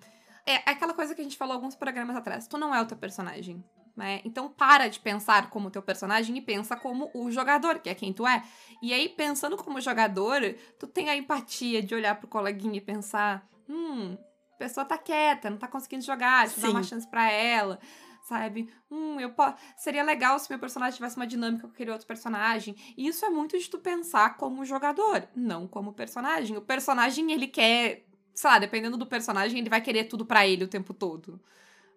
É 0.47 0.57
aquela 0.71 0.95
coisa 0.95 1.15
que 1.15 1.21
a 1.21 1.25
gente 1.25 1.37
falou 1.37 1.55
alguns 1.55 1.75
programas 1.75 2.17
atrás. 2.17 2.47
Tu 2.47 2.57
não 2.57 2.75
é 2.75 2.81
o 2.81 2.87
teu 2.87 2.97
personagem. 2.97 3.63
Né? 3.97 4.21
Então 4.27 4.49
para 4.51 4.89
de 4.89 5.01
pensar 5.01 5.49
como 5.49 5.71
teu 5.71 5.81
personagem 5.81 6.37
e 6.37 6.43
pensa 6.43 6.77
como 6.77 7.11
o 7.15 7.31
jogador, 7.31 7.79
que 7.79 7.89
é 7.89 7.95
quem 7.95 8.13
tu 8.13 8.27
é. 8.27 8.43
E 8.83 8.93
aí, 8.93 9.09
pensando 9.09 9.57
como 9.57 9.81
jogador, 9.81 10.55
tu 10.79 10.87
tem 10.87 11.09
a 11.09 11.17
empatia 11.17 11.83
de 11.83 11.95
olhar 11.95 12.15
pro 12.15 12.29
coleguinha 12.29 12.77
e 12.77 12.81
pensar: 12.81 13.49
hum, 13.67 14.17
a 14.57 14.59
pessoa 14.59 14.87
tá 14.87 14.97
quieta, 14.97 15.51
não 15.51 15.59
tá 15.59 15.69
conseguindo 15.69 16.03
jogar, 16.03 16.47
deixa 16.47 16.59
eu 16.59 16.63
dar 16.63 16.71
uma 16.71 16.83
chance 16.83 17.07
para 17.07 17.31
ela, 17.31 17.79
sabe? 18.23 18.73
Hum, 18.91 19.21
eu 19.21 19.31
po... 19.31 19.43
seria 19.77 20.03
legal 20.03 20.39
se 20.39 20.49
meu 20.49 20.59
personagem 20.59 20.97
tivesse 20.97 21.17
uma 21.17 21.27
dinâmica 21.27 21.69
com 21.69 21.75
aquele 21.75 21.91
outro 21.91 22.07
personagem. 22.07 22.75
E 22.97 23.07
isso 23.07 23.25
é 23.27 23.29
muito 23.29 23.59
de 23.59 23.69
tu 23.69 23.79
pensar 23.79 24.39
como 24.39 24.65
jogador, 24.65 25.29
não 25.37 25.69
como 25.69 25.93
personagem. 25.93 26.57
O 26.57 26.63
personagem, 26.63 27.31
ele 27.31 27.47
quer, 27.47 28.07
sei 28.35 28.51
lá, 28.51 28.59
dependendo 28.59 28.97
do 28.97 29.07
personagem, 29.07 29.59
ele 29.59 29.69
vai 29.69 29.83
querer 29.83 30.05
tudo 30.05 30.25
para 30.25 30.47
ele 30.47 30.65
o 30.65 30.69
tempo 30.69 30.95
todo. 30.95 31.39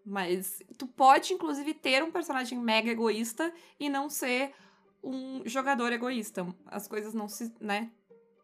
Mas 0.05 0.61
tu 0.77 0.85
pode, 0.85 1.33
inclusive, 1.33 1.73
ter 1.73 2.03
um 2.03 2.11
personagem 2.11 2.59
mega 2.59 2.91
egoísta 2.91 3.53
e 3.79 3.89
não 3.89 4.09
ser 4.09 4.53
um 5.01 5.43
jogador 5.45 5.93
egoísta. 5.93 6.45
As 6.65 6.89
coisas 6.89 7.13
não 7.13 7.29
se, 7.29 7.53
né, 7.61 7.89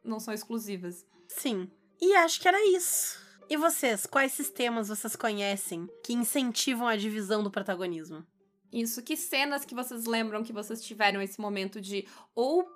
não 0.01 0.21
são 0.21 0.33
exclusivas. 0.33 1.05
Sim. 1.27 1.69
E 1.99 2.15
acho 2.15 2.39
que 2.39 2.47
era 2.47 2.65
isso. 2.69 3.24
E 3.49 3.57
vocês, 3.57 4.05
quais 4.05 4.31
sistemas 4.31 4.87
vocês 4.87 5.15
conhecem 5.15 5.87
que 6.03 6.13
incentivam 6.13 6.87
a 6.87 6.95
divisão 6.95 7.43
do 7.43 7.51
protagonismo? 7.51 8.25
Isso, 8.73 9.01
que 9.03 9.15
cenas 9.15 9.63
que 9.63 9.75
vocês 9.75 10.05
lembram 10.05 10.43
que 10.43 10.51
vocês 10.51 10.83
tiveram 10.83 11.21
esse 11.21 11.39
momento 11.39 11.79
de 11.79 12.07
ou 12.33 12.67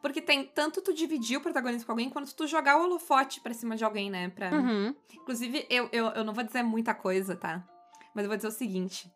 porque 0.00 0.22
tem 0.22 0.44
tanto 0.44 0.80
tu 0.80 0.94
dividir 0.94 1.36
o 1.36 1.40
protagonismo 1.40 1.84
com 1.84 1.92
alguém, 1.92 2.08
quanto 2.08 2.34
tu 2.34 2.46
jogar 2.46 2.78
o 2.78 2.84
holofote 2.84 3.40
pra 3.40 3.52
cima 3.52 3.76
de 3.76 3.84
alguém, 3.84 4.10
né? 4.10 4.28
Pra... 4.28 4.50
Uhum. 4.52 4.94
Inclusive, 5.12 5.66
eu, 5.68 5.88
eu, 5.92 6.06
eu 6.06 6.24
não 6.24 6.32
vou 6.32 6.44
dizer 6.44 6.62
muita 6.62 6.94
coisa, 6.94 7.34
tá? 7.34 7.66
Mas 8.14 8.24
eu 8.24 8.28
vou 8.28 8.36
dizer 8.36 8.48
o 8.48 8.52
seguinte. 8.52 9.12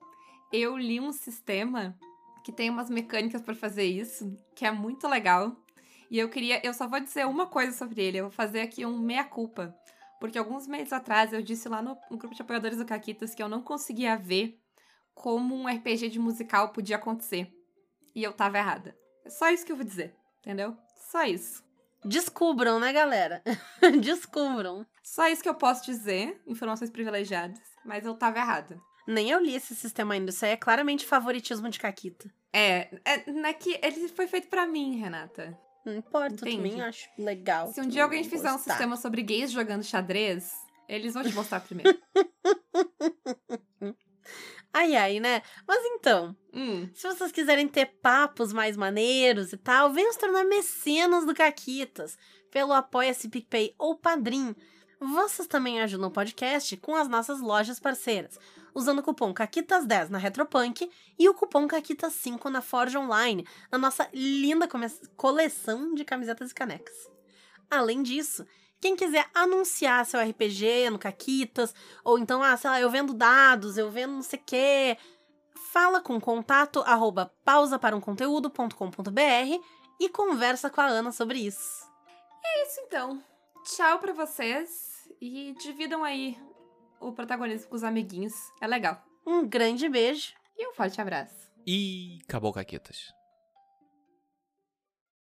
Eu 0.53 0.77
li 0.77 1.01
um 1.01 1.13
sistema 1.13 1.97
que 2.45 2.51
tem 2.51 2.69
umas 2.69 2.91
mecânicas 2.91 3.41
para 3.41 3.55
fazer 3.55 3.85
isso, 3.85 4.37
que 4.55 4.67
é 4.67 4.73
muito 4.73 5.07
legal. 5.07 5.57
E 6.11 6.19
eu 6.19 6.29
queria. 6.29 6.61
Eu 6.67 6.75
só 6.75 6.89
vou 6.89 7.01
dizer 7.01 7.27
uma 7.27 7.47
coisa 7.47 7.77
sobre 7.77 8.03
ele. 8.03 8.19
Eu 8.19 8.25
vou 8.25 8.33
fazer 8.33 8.61
aqui 8.61 8.85
um 8.85 8.99
meia-culpa. 8.99 9.75
Porque 10.23 10.39
alguns 10.39 10.69
meses 10.69 10.93
atrás 10.93 11.33
eu 11.33 11.43
disse 11.43 11.69
lá 11.69 11.83
no, 11.83 11.99
no 12.09 12.17
grupo 12.17 12.33
de 12.33 12.41
apoiadores 12.41 12.79
do 12.79 12.87
Caquitas 12.87 13.35
que 13.35 13.43
eu 13.43 13.49
não 13.49 13.61
conseguia 13.61 14.17
ver 14.17 14.57
como 15.13 15.53
um 15.53 15.67
RPG 15.67 16.11
de 16.11 16.21
musical 16.21 16.69
podia 16.69 16.95
acontecer. 16.95 17.53
E 18.15 18.23
eu 18.23 18.33
tava 18.33 18.57
errada. 18.57 18.97
É 19.25 19.31
só 19.31 19.51
isso 19.51 19.67
que 19.67 19.73
eu 19.73 19.77
vou 19.77 19.85
dizer, 19.85 20.15
entendeu? 20.39 20.77
Só 21.11 21.25
isso. 21.25 21.65
Descubram, 22.05 22.79
né, 22.79 22.93
galera? 22.93 23.43
Descubram. 24.01 24.87
Só 25.03 25.27
isso 25.27 25.43
que 25.43 25.49
eu 25.49 25.57
posso 25.57 25.85
dizer, 25.85 26.41
informações 26.47 26.91
privilegiadas, 26.91 27.59
mas 27.85 28.07
eu 28.07 28.15
tava 28.15 28.39
errada. 28.39 28.81
Nem 29.09 29.29
eu 29.29 29.41
li 29.41 29.57
esse 29.57 29.75
sistema 29.75 30.15
ainda, 30.15 30.31
isso 30.31 30.45
aí 30.45 30.53
é 30.53 30.57
claramente 30.57 31.05
favoritismo 31.05 31.69
de 31.69 31.81
Caquita. 31.81 32.33
É, 32.53 32.97
é, 33.05 33.29
não 33.29 33.47
é 33.47 33.53
que 33.53 33.77
ele 33.83 34.07
foi 34.07 34.29
feito 34.29 34.47
para 34.47 34.69
mim, 34.69 35.01
Renata. 35.01 35.59
Não 35.85 35.97
importa, 35.97 36.35
Entendi. 36.35 36.51
eu 36.51 36.57
também 36.57 36.81
acho 36.83 37.09
legal. 37.19 37.73
Se 37.73 37.81
um 37.81 37.89
dia 37.89 38.05
alguém 38.05 38.23
fizer 38.25 38.53
um 38.53 38.59
sistema 38.59 38.97
sobre 38.97 39.23
gays 39.23 39.51
jogando 39.51 39.83
xadrez, 39.83 40.53
eles 40.89 41.15
vão 41.15 41.25
te 41.25 41.35
mostrar 41.35 41.61
primeiro. 41.61 41.99
ai, 44.73 44.95
ai, 44.95 45.21
né? 45.21 45.43
Mas 45.67 45.85
então, 45.85 46.37
hum. 46.55 46.89
se 46.95 47.09
vocês 47.09 47.33
quiserem 47.33 47.67
ter 47.67 47.87
papos 48.01 48.53
mais 48.53 48.77
maneiros 48.77 49.53
e 49.53 49.57
tal, 49.57 49.93
venham 49.93 50.13
se 50.13 50.19
tornar 50.19 50.45
mecenas 50.45 51.27
do 51.27 51.35
Caquitas 51.35 52.17
pelo 52.51 52.73
Apoia-se 52.73 53.29
PicPay 53.29 53.75
ou 53.79 53.97
Padrim. 53.97 54.55
Vocês 55.01 55.49
também 55.49 55.81
ajudam 55.81 56.09
o 56.09 56.13
podcast 56.13 56.77
com 56.77 56.95
as 56.95 57.09
nossas 57.09 57.41
lojas 57.41 57.81
parceiras. 57.81 58.39
Usando 58.75 59.01
o 59.01 59.03
cupom 59.03 59.33
CAQUITAS10 59.33 60.09
na 60.09 60.19
Retropunk 60.19 60.91
e 61.19 61.29
o 61.29 61.35
cupom 61.35 61.67
CAQUITAS5 61.67 62.51
na 62.51 62.61
Forge 62.61 62.97
Online, 62.97 63.47
na 63.71 63.79
nossa 63.79 64.09
linda 64.13 64.69
coleção 65.17 65.95
de 65.95 66.05
camisetas 66.05 66.51
e 66.51 66.55
canecas. 66.55 66.95
Além 67.71 68.03
disso, 68.03 68.47
quem 68.81 68.97
quiser 68.97 69.29
anunciar 69.33 70.05
seu 70.05 70.21
RPG 70.21 70.91
no 70.91 70.99
Caquitas, 70.99 71.75
ou 72.05 72.19
então, 72.19 72.43
ah, 72.43 72.57
sei 72.57 72.69
lá, 72.69 72.81
eu 72.81 72.91
vendo 72.91 73.15
dados, 73.15 73.79
eu 73.79 73.91
vendo 73.91 74.15
não 74.15 74.23
sei 74.23 74.39
o 74.39 74.43
quê, 74.45 74.99
fala 75.73 76.01
com 76.01 76.21
contato 76.21 76.81
arroba 76.81 77.33
pausaparumconteúdo.com.br 77.45 79.65
e 80.01 80.09
conversa 80.09 80.69
com 80.69 80.81
a 80.81 80.87
Ana 80.87 81.13
sobre 81.13 81.39
isso. 81.39 81.89
É 82.45 82.67
isso 82.67 82.81
então. 82.81 83.23
Tchau 83.65 84.01
para 84.01 84.13
vocês 84.13 85.09
e 85.21 85.55
dividam 85.61 86.03
aí 86.03 86.37
o 87.03 87.13
protagonismo 87.13 87.69
com 87.69 87.77
os 87.77 87.85
amiguinhos. 87.85 88.35
É 88.61 88.67
legal. 88.67 89.03
Um 89.27 89.47
grande 89.47 89.89
beijo 89.89 90.35
e 90.57 90.67
um 90.69 90.73
forte 90.73 91.01
abraço. 91.01 91.51
E 91.67 92.19
acabou, 92.25 92.53
Caquetas. 92.53 93.13